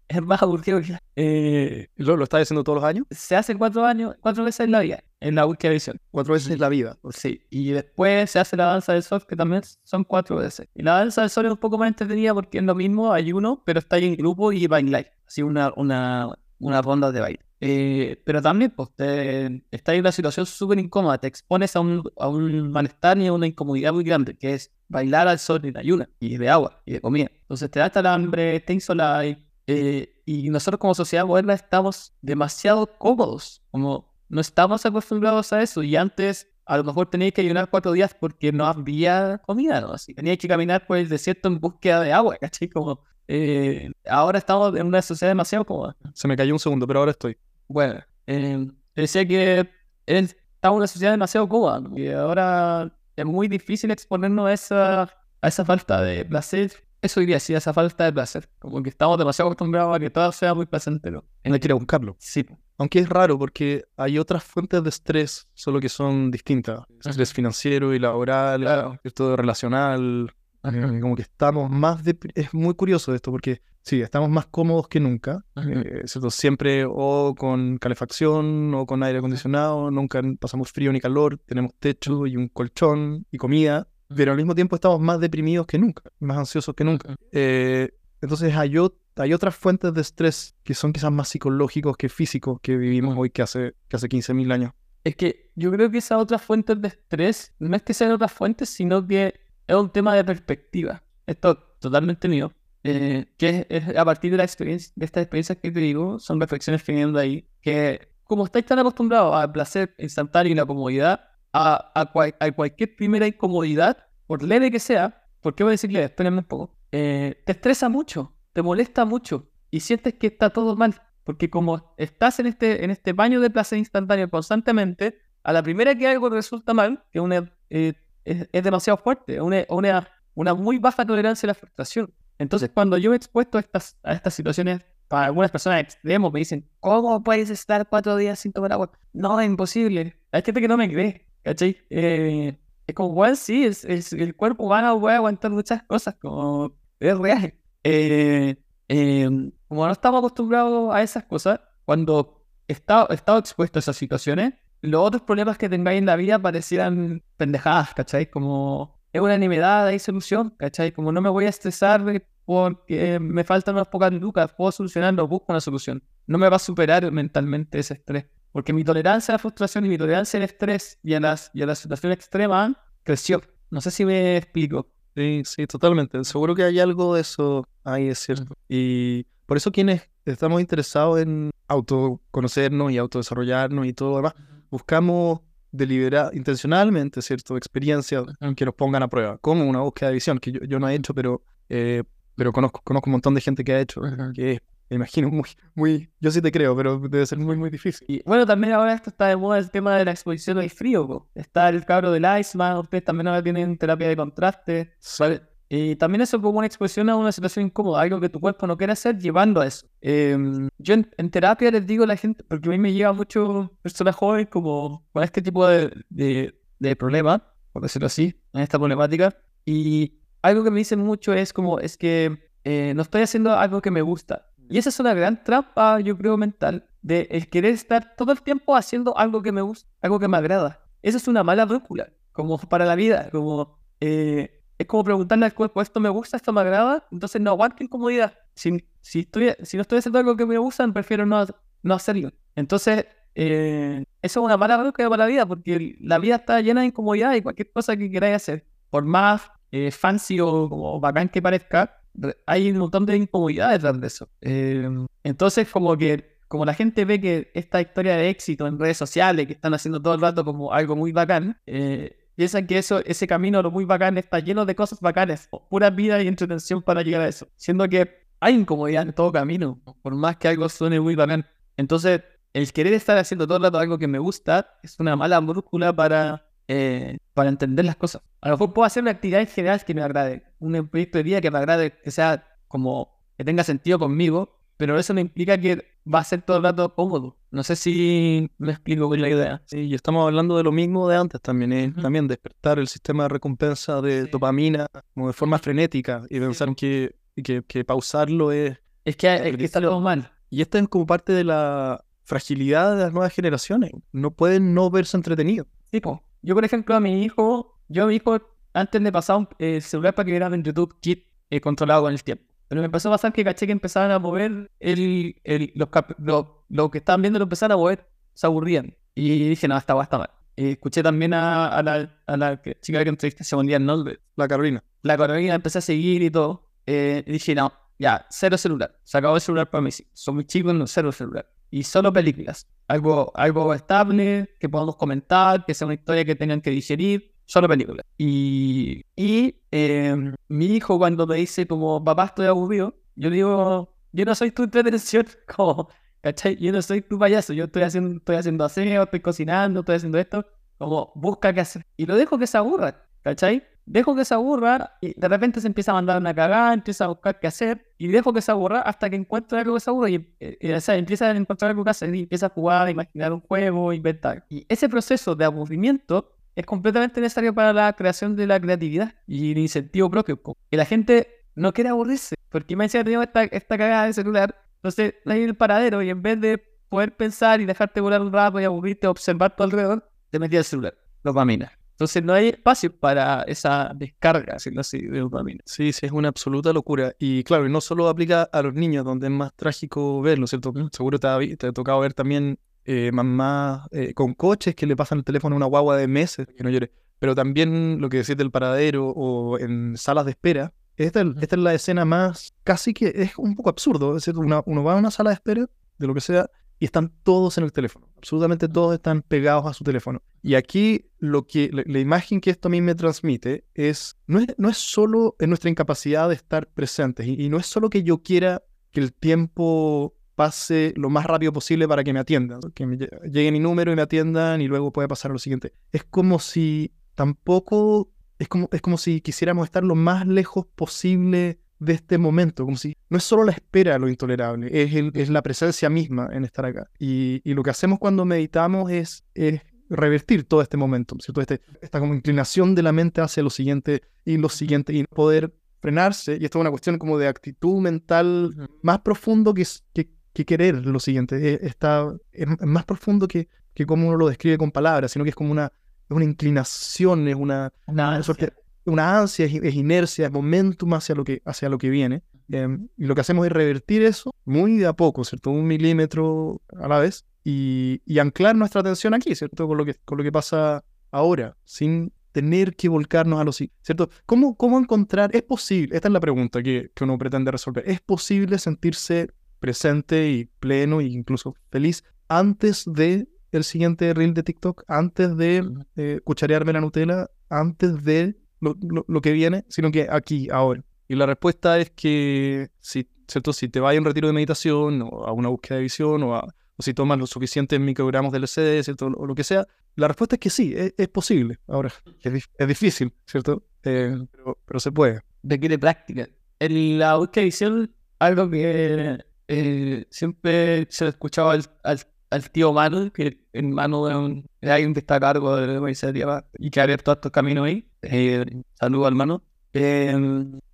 [0.08, 0.98] es más aburrido que...
[1.16, 3.06] Eh, ¿Lo, lo estás haciendo todos los años?
[3.10, 6.00] se hace cuatro años, cuatro veces en la vida, en la última edición.
[6.10, 6.98] Cuatro veces en la vida.
[7.10, 10.68] Sí, y después se hace la danza del sol, que también son cuatro veces.
[10.74, 13.32] Y la danza del sol es un poco más entretenida porque es lo mismo, hay
[13.32, 15.10] uno, pero está ahí en grupo y bailar.
[15.26, 17.40] Así una, una, una ronda de baile.
[17.60, 22.02] Eh, pero también, pues, te, estás en una situación súper incómoda, te expones a un,
[22.16, 25.76] a un malestar y a una incomodidad muy grande, que es bailar al sol en
[25.76, 27.30] ayuna, y de agua, y de comida.
[27.40, 29.38] Entonces te da hasta el hambre, te insoláis,
[29.68, 35.82] eh, y nosotros como sociedad moderna estamos demasiado cómodos, como no estamos acostumbrados a eso,
[35.84, 39.92] y antes a lo mejor teníais que ayunar cuatro días porque no había comida, ¿no?
[39.92, 42.68] Así teníais que caminar por el desierto en búsqueda de agua, ¿cachai?
[42.68, 45.96] Como, eh, ahora estamos en una sociedad demasiado cómoda.
[46.14, 47.38] Se me cayó un segundo, pero ahora estoy.
[47.68, 49.70] Bueno, eh, decía que
[50.06, 51.96] es- estamos en una sociedad demasiado cómoda ¿no?
[51.98, 55.02] y ahora es muy difícil exponernos a esa,
[55.40, 56.72] a esa falta de placer.
[57.00, 58.48] Eso diría, sí, esa falta de placer.
[58.58, 61.24] Como que estamos demasiado acostumbrados a que todo sea muy placentero.
[61.44, 62.16] No hay que ir a buscarlo.
[62.18, 62.44] Sí,
[62.76, 66.80] Aunque es raro porque hay otras fuentes de estrés, solo que son distintas.
[67.04, 68.98] Estrés financiero y laboral, Claro.
[69.02, 70.32] cierto relacional.
[70.64, 72.02] eh, Como que estamos más...
[72.04, 75.44] depri- Es muy curioso esto porque sí, estamos más cómodos que nunca.
[75.56, 76.30] eh, ¿cierto?
[76.30, 82.26] Siempre o con calefacción o con aire acondicionado, nunca pasamos frío ni calor, tenemos techo
[82.26, 86.38] y un colchón y comida, pero al mismo tiempo estamos más deprimidos que nunca, más
[86.38, 87.14] ansiosos que nunca.
[87.32, 87.90] Eh,
[88.20, 88.74] entonces hay,
[89.16, 93.30] hay otras fuentes de estrés que son quizás más psicológicos que físicos que vivimos hoy
[93.30, 94.72] que hace, que hace 15.000 años.
[95.04, 98.32] Es que yo creo que esas otras fuentes de estrés no es que sean otras
[98.32, 99.34] fuentes, sino que
[99.66, 101.02] es un tema de perspectiva.
[101.26, 102.52] Esto totalmente mío.
[102.84, 106.18] eh, que es, es a partir de la experiencia, de estas experiencias que te digo,
[106.18, 110.54] son reflexiones que vienen de ahí, que como estáis tan acostumbrados al placer instantáneo y
[110.54, 115.64] la comodidad, a, a, cual- a cualquier primera incomodidad, por leve que sea, ¿por qué
[115.64, 116.06] voy a decir leve?
[116.06, 116.74] Espérenme un poco.
[116.92, 120.94] eh, te estresa mucho, te molesta mucho y sientes que está todo mal.
[121.24, 125.94] Porque como estás en este, en este baño de placer instantáneo constantemente, a la primera
[125.94, 127.92] que algo resulta mal, que una, eh,
[128.24, 132.12] es, es demasiado fuerte, una, una, una muy baja tolerancia a la frustración.
[132.38, 136.32] Entonces, cuando yo me he expuesto a estas, a estas situaciones, para algunas personas extremos
[136.32, 138.90] me dicen, ¿cómo puedes estar cuatro días sin tomar agua?
[139.12, 140.16] No, es imposible.
[140.32, 141.76] Hay gente que no me cree, ¿cachai?
[141.90, 146.76] Eh, es como, bueno, sí, es, es- el cuerpo humano puede aguantar muchas cosas, como
[147.00, 147.54] es real.
[147.84, 148.56] Eh,
[148.88, 149.28] eh,
[149.68, 153.96] como no estamos acostumbrados a esas cosas, cuando he estado, he estado expuesto a esas
[153.96, 158.30] situaciones, los otros problemas que tengáis en la vida parecieran pendejadas, ¿cachai?
[158.30, 160.92] Como es una nimiedad, hay solución, ¿cachai?
[160.92, 162.02] Como no me voy a estresar
[162.44, 166.02] porque me faltan unas pocas lucas, puedo solucionarlo, busco una solución.
[166.26, 169.88] No me va a superar mentalmente ese estrés, porque mi tolerancia a la frustración y
[169.88, 173.42] mi tolerancia al estrés y a las, y a la situación extrema creció.
[173.70, 174.90] No sé si me explico.
[175.14, 176.22] Sí, sí, totalmente.
[176.24, 178.54] Seguro que hay algo de eso ahí, es cierto.
[178.68, 184.34] Y por eso quienes estamos interesados en autoconocernos y autodesarrollarnos y todo lo demás,
[184.70, 185.40] buscamos
[185.70, 187.56] deliberar, intencionalmente, ¿cierto?
[187.56, 188.24] Experiencias
[188.56, 190.94] que nos pongan a prueba, como una búsqueda de visión, que yo, yo no he
[190.94, 192.02] hecho, pero, eh,
[192.34, 194.00] pero conozco, conozco un montón de gente que ha hecho,
[194.34, 194.60] que es,
[194.90, 198.06] me imagino, muy, muy, yo sí te creo, pero debe ser muy, muy difícil.
[198.08, 201.06] Y bueno, también ahora esto está de moda el tema de la exposición al frío.
[201.06, 201.30] po.
[201.34, 204.94] Está el cabro del Iceman, ustedes también ahora tienen terapia de contraste.
[205.18, 205.42] ¿vale?
[205.68, 208.76] Y también eso como una exposición a una situación incómoda, algo que tu cuerpo no
[208.78, 209.86] quiere hacer, llevando a eso.
[210.00, 213.12] Em, yo en, en terapia les digo a la gente, porque a mí me llega
[213.12, 218.62] mucho personas jóvenes como con este tipo de, de, de problema, por decirlo así, en
[218.62, 219.36] esta problemática.
[219.66, 223.82] Y algo que me dicen mucho es como, es que eh, no estoy haciendo algo
[223.82, 224.47] que me gusta.
[224.68, 228.42] Y esa es una gran trampa, yo creo, mental, de el querer estar todo el
[228.42, 230.80] tiempo haciendo algo que me gusta, algo que me agrada.
[231.02, 233.78] Esa es una mala brújula, como para la vida, como...
[234.00, 237.82] eh, es como preguntarle al cuerpo, esto me gusta, esto me agrada, entonces no aguanto
[237.82, 238.34] incomodidad.
[238.54, 241.44] Si, estoy, si no estoy haciendo algo que me gusta, prefiero no,
[241.82, 242.30] no hacerlo.
[242.54, 246.82] Entonces, eh, eso es una mala brújula para la vida, porque la vida está llena
[246.82, 251.42] de incomodidad y cualquier cosa que queráis hacer, por más eh, fancy o bacán que
[251.42, 252.07] parezca, re-
[252.46, 254.28] hay un montón de incomodidad detrás de eso.
[254.40, 254.88] Eh,
[255.24, 259.46] entonces, como que como la gente ve que esta historia de éxito en redes sociales,
[259.46, 263.26] que están haciendo todo el rato como algo muy bacán, eh, piensan que eso, ese
[263.26, 267.20] camino lo muy bacán está lleno de cosas bacanas, pura vida y entretención para llegar
[267.20, 267.48] a eso.
[267.56, 271.46] Siendo que hay incomodidad en todo camino, por más que algo suene muy bacán.
[271.76, 272.22] Entonces,
[272.54, 275.94] el querer estar haciendo todo el rato algo que me gusta es una mala brújula
[275.94, 278.22] para, eh, para entender las cosas.
[278.40, 281.24] A lo mejor puedo hacer una actividad en general que me agrade, un proyecto de
[281.24, 285.58] vida que me agrade, que sea como que tenga sentido conmigo, pero eso no implica
[285.58, 287.36] que va a ser todo el rato cómodo.
[287.50, 289.62] No sé si me explico bien la idea.
[289.66, 292.02] Sí, y estamos hablando de lo mismo de antes también, es Ujú.
[292.02, 294.30] también despertar el sistema de recompensa de Sí.
[294.30, 298.78] dopamina como de forma frenética y pensar que, que, que pausarlo es...
[299.04, 300.30] Es que, es que está todo mal.
[300.50, 303.92] Y esta es como parte de la fragilidad de las nuevas generaciones.
[304.12, 305.66] No pueden no verse entretenidos.
[305.90, 308.40] Tipo, yo por ejemplo a mi hijo, yo a mi hijo
[308.74, 312.12] antes le pasaba un eh, celular para que viera en YouTube Kit eh, controlado con
[312.12, 312.44] el tiempo.
[312.68, 316.12] Pero me empezó a pasar que caché que empezaban a mover el, el- los, cap-
[316.18, 318.94] lo, lo que estaban viendo lo empezaron a mover, se aburrían.
[319.14, 320.30] Y dije, no, esta va está mal.
[320.56, 324.20] Eh, escuché también a, a la, a la que- chica que entrevisté, se ponía Norbert.
[324.36, 324.84] La Carolina.
[325.02, 326.68] La Carolina empecé a seguir y todo.
[326.86, 328.98] eh, y dije, no, ya, cero celular.
[329.02, 329.90] Se acabó el celular para mí.
[329.90, 330.06] sí.
[330.12, 331.48] Son muy chicos, no, cero celular.
[331.70, 332.66] Y solo películas.
[332.86, 337.34] Algo, algo estable, que podamos comentar, que sea una historia que tengan que digerir.
[337.46, 338.04] Solo películas.
[338.18, 344.24] Y, y eh, mi hijo cuando me dice como, papá, estoy aburrido, yo digo, yo
[344.24, 345.26] no soy tu entretención.
[345.56, 345.88] Como,
[346.20, 346.56] ¿cachai?
[346.56, 347.52] Yo no soy tu payaso.
[347.52, 350.46] Yo estoy haciendo, estoy haciendo aseo, estoy cocinando, estoy haciendo esto.
[350.78, 351.84] Como, busca qué hacer.
[351.96, 353.04] Y lo dejo que se aburra.
[353.22, 353.64] ¿Cachai?
[353.90, 357.08] Dejo que se aburra y de repente se empieza a mandar una cagada, empieza a
[357.08, 360.10] buscar qué hacer y dejo que se aburra hasta que encuentre algo que se aburra
[360.10, 362.86] y eh, eh, o sea, empieza a encontrar algo que hacer y empieza a jugar,
[362.86, 364.44] a imaginar un juego, inventar.
[364.50, 369.52] Y ese proceso de aburrimiento es completamente necesario para la creación de la creatividad y
[369.52, 370.38] el incentivo propio.
[370.70, 374.54] Que la gente no quiere aburrirse, porque me decía tenía esta, esta cagada de celular,
[374.76, 378.34] entonces ahí en el paradero y en vez de poder pensar y dejarte volar un
[378.34, 381.77] rato y aburrirte, observar tu alrededor, te metía el celular, dopamina.
[381.98, 385.60] Entonces no hay espacio para esa descarga, decirlo así, de dopamina.
[385.66, 387.12] Sí, sí, es una absoluta locura.
[387.18, 390.72] Y claro, y no solo aplica a los niños, donde es más trágico verlo, ¿cierto?
[390.92, 394.86] Seguro te ha, vi- te ha tocado ver también eh, mamás eh, con coches que
[394.86, 396.92] le pasan el teléfono a una guagua de meses que no llore.
[397.18, 400.72] Pero también lo que decís del paradero o en salas de espera.
[400.96, 404.16] Esta, es- esta es la escena más, casi que es un poco absurdo.
[404.16, 405.66] Es decir, una- uno va a una sala de espera,
[405.98, 406.48] de lo que sea,
[406.78, 408.08] y están todos en el teléfono.
[408.16, 410.22] Absolutamente todos están pegados a su teléfono.
[410.42, 414.38] Y aquí lo que, la, la imagen que esto a mí me transmite es no,
[414.38, 417.90] es, no es solo en nuestra incapacidad de estar presentes, y, y no es solo
[417.90, 422.60] que yo quiera que el tiempo pase lo más rápido posible para que me atiendan,
[422.72, 425.72] que me lle- llegue mi número y me atiendan y luego puede pasar lo siguiente.
[425.90, 431.58] Es como si tampoco, es como, es como si quisiéramos estar lo más lejos posible
[431.78, 435.28] de este momento, como si no es solo la espera lo intolerable, es, el- es
[435.30, 436.88] la presencia misma en estar acá.
[436.98, 441.40] Y, y lo que hacemos cuando meditamos es, es revertir todo este momento, ¿cierto?
[441.40, 445.54] Este, esta como inclinación de la mente hacia lo siguiente y lo siguiente y poder
[445.80, 446.36] frenarse.
[446.40, 449.64] Y esto es una cuestión como de actitud mental más profundo que,
[449.94, 451.36] que, que querer lo siguiente.
[451.54, 455.30] Eh, Está, es, más profundo que, que cómo uno lo describe con palabras, sino que
[455.30, 455.72] es como una,
[456.10, 458.52] una inclinación, es una, Una una suerte-
[458.88, 462.22] una ansia, es, es inercia, es momentum hacia lo que, hacia lo que viene.
[462.50, 465.50] Em, y lo que hacemos es revertir eso muy de a poco, ¿cierto?
[465.50, 469.68] Un milímetro a la vez y, y anclar nuestra atención aquí, ¿cierto?
[469.68, 473.80] Con lo que, con lo que pasa ahora, sin tener que volcarnos a lo siguiente,
[473.82, 474.10] ¿cierto?
[474.26, 475.34] ¿Cómo, ¿Cómo encontrar?
[475.34, 479.28] Es posible, esta es la pregunta que, que uno pretende resolver, ¿es posible sentirse
[479.58, 485.66] presente y pleno e incluso feliz antes de el siguiente reel de TikTok, antes de
[485.96, 490.82] eh, cucharearme la Nutella, antes de lo, lo- que viene, sino que aquí, ahora.
[491.08, 493.52] Y la respuesta es que si, ¿cierto?
[493.52, 496.34] si te vas a un retiro de meditación o a una búsqueda de visión o,
[496.36, 496.44] a-
[496.76, 499.06] o si tomas los suficientes microgramos de LSD, ¿cierto?
[499.06, 501.58] O lo que sea, la respuesta es que sí, es, es posible.
[501.66, 501.92] Ahora,
[502.22, 503.64] es, es difícil, ¿cierto?
[503.82, 505.22] Eh, pero, pero se puede.
[505.42, 506.28] requiere práctica.
[506.60, 512.00] En la búsqueda de visión, algo que eh, siempre se escuchado al, al,
[512.30, 515.66] al tío Manu, que en mano de, un, de alguien que está a cargo de
[515.66, 517.88] la Universidad y que ha abierto estos caminos ahí.
[518.02, 518.44] Eh,
[518.78, 519.42] saludo al.
[519.72, 520.14] Eh,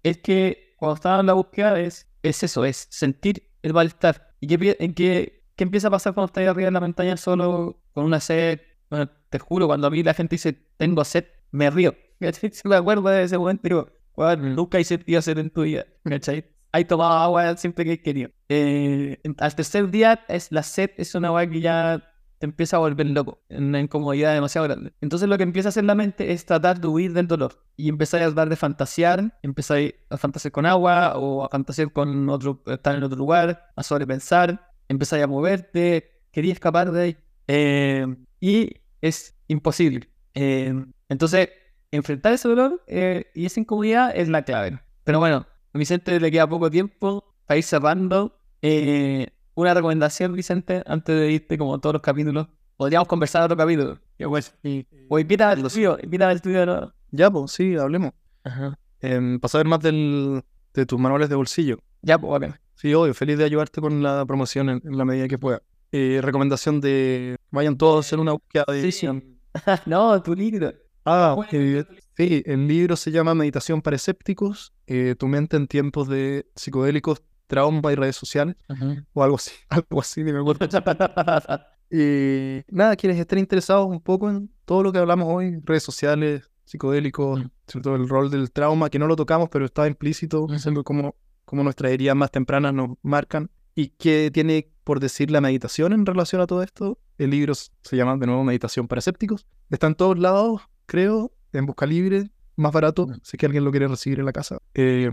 [0.02, 4.34] es que cuando estaba en la búsqueda es, es eso, es sentir el malestar.
[4.40, 7.80] ¿Y qué, en qué, qué empieza a pasar cuando estás arriba en la montaña solo
[7.92, 8.60] con una sed?
[8.90, 11.94] Bueno, te juro, cuando a mí la gente dice tengo sed, me río.
[12.64, 15.86] Me acuerdo de ese momento digo, "Weón, nunca hay sentido sed en tu vida.
[16.04, 16.53] ¿Cachai?
[16.74, 18.30] Hay tomado agua siempre que he querido.
[18.48, 22.02] Eh, al tercer día, es, la sed es una agua que ya
[22.40, 24.92] te empieza a volver loco, una incomodidad demasiado grande.
[25.00, 27.88] Entonces lo que empieza a hacer la mente es tratar de huir del dolor y
[27.88, 29.78] empezar a dar de fantasear, empezar
[30.10, 34.68] a fantasear con agua o a fantasear con otro, estar en otro lugar, a sobrepensar,
[34.88, 37.16] empezar a moverte, quería escapar de ahí.
[37.46, 38.04] Eh,
[38.40, 40.08] y es imposible.
[40.34, 40.74] Eh,
[41.08, 41.50] entonces,
[41.92, 44.80] enfrentar ese dolor eh, y esa incomodidad es la clave.
[45.04, 48.38] Pero bueno, a Vicente le queda poco tiempo para ir cerrando.
[48.62, 52.46] Eh, una recomendación, Vicente, antes de irte como todos los capítulos.
[52.76, 53.98] Podríamos conversar otro capítulo.
[54.18, 56.64] Que bueno, y- o invita al tuyo, invita al tuyo.
[56.66, 56.92] ¿no?
[57.10, 58.12] Ya, pues sí, hablemos.
[58.44, 58.78] Ajá.
[59.00, 61.78] Em, para saber más del, de tus manuales de bolsillo.
[62.02, 62.58] Ya, pues, bacán.
[62.74, 65.62] Sí, obvio, feliz de ayudarte con la promoción en, en la medida que pueda.
[65.92, 69.08] Eh, recomendación de vayan todos a hacer una búsqueda de Sí.
[69.86, 70.72] no, tu libro.
[71.04, 71.84] Ah, Bueno, eh,
[72.16, 77.22] sí, el libro se llama Meditación para escépticos, eh, tu mente en tiempos de psicodélicos,
[77.46, 78.56] trauma y redes sociales,
[79.12, 80.66] o algo así, algo así, ni me acuerdo.
[81.90, 86.50] Y nada, quienes estén interesados un poco en todo lo que hablamos hoy, redes sociales,
[86.64, 87.50] psicodélicos, Mm.
[87.68, 90.82] sobre todo el rol del trauma, que no lo tocamos, pero está implícito, es algo
[90.82, 95.92] como, como nuestras heridas más tempranas nos marcan, y qué tiene por decir la meditación
[95.92, 96.98] en relación a todo esto.
[97.18, 99.46] El libro se llama de nuevo Meditación para escépticos.
[99.70, 103.14] Está en todos lados, creo, en Busca Libre, más barato, Mm.
[103.22, 104.58] si es que alguien lo quiere recibir en la casa.
[104.74, 105.10] Eh,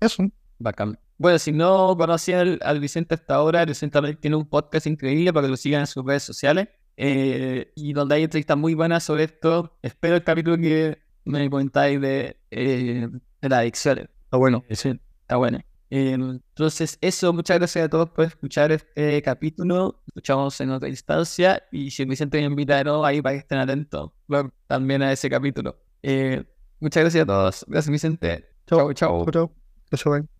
[0.00, 0.24] eso.
[0.58, 0.98] Bacán.
[1.18, 5.46] Bueno, si no conocían al, Vicente hasta ahora, Vicente también tiene un podcast increíble para
[5.46, 6.68] que lo sigan en sus redes sociales.
[7.02, 9.74] eh, y donde hay entrevistas muy buenas sobre esto.
[9.80, 13.08] Espero el capítulo que me comentáis de, eh,
[13.40, 14.00] de la adicción.
[14.00, 14.62] Está bueno.
[14.70, 15.60] Sí, está bueno.
[15.90, 20.00] Eh, entonces, eso, muchas gracias a todos por escuchar este capítulo.
[20.06, 21.62] Escuchamos en otra instancia.
[21.72, 25.12] Y si Vicente me invita de nuevo, ahí para que estén atentos bueno, también a
[25.12, 25.76] ese capítulo.
[26.02, 26.44] Eh,
[26.78, 27.64] muchas gracias a todos.
[27.68, 28.48] Gracias, Vicente.
[28.66, 28.92] Chao.
[28.92, 29.50] Chao, chao.
[29.92, 30.39] Chao.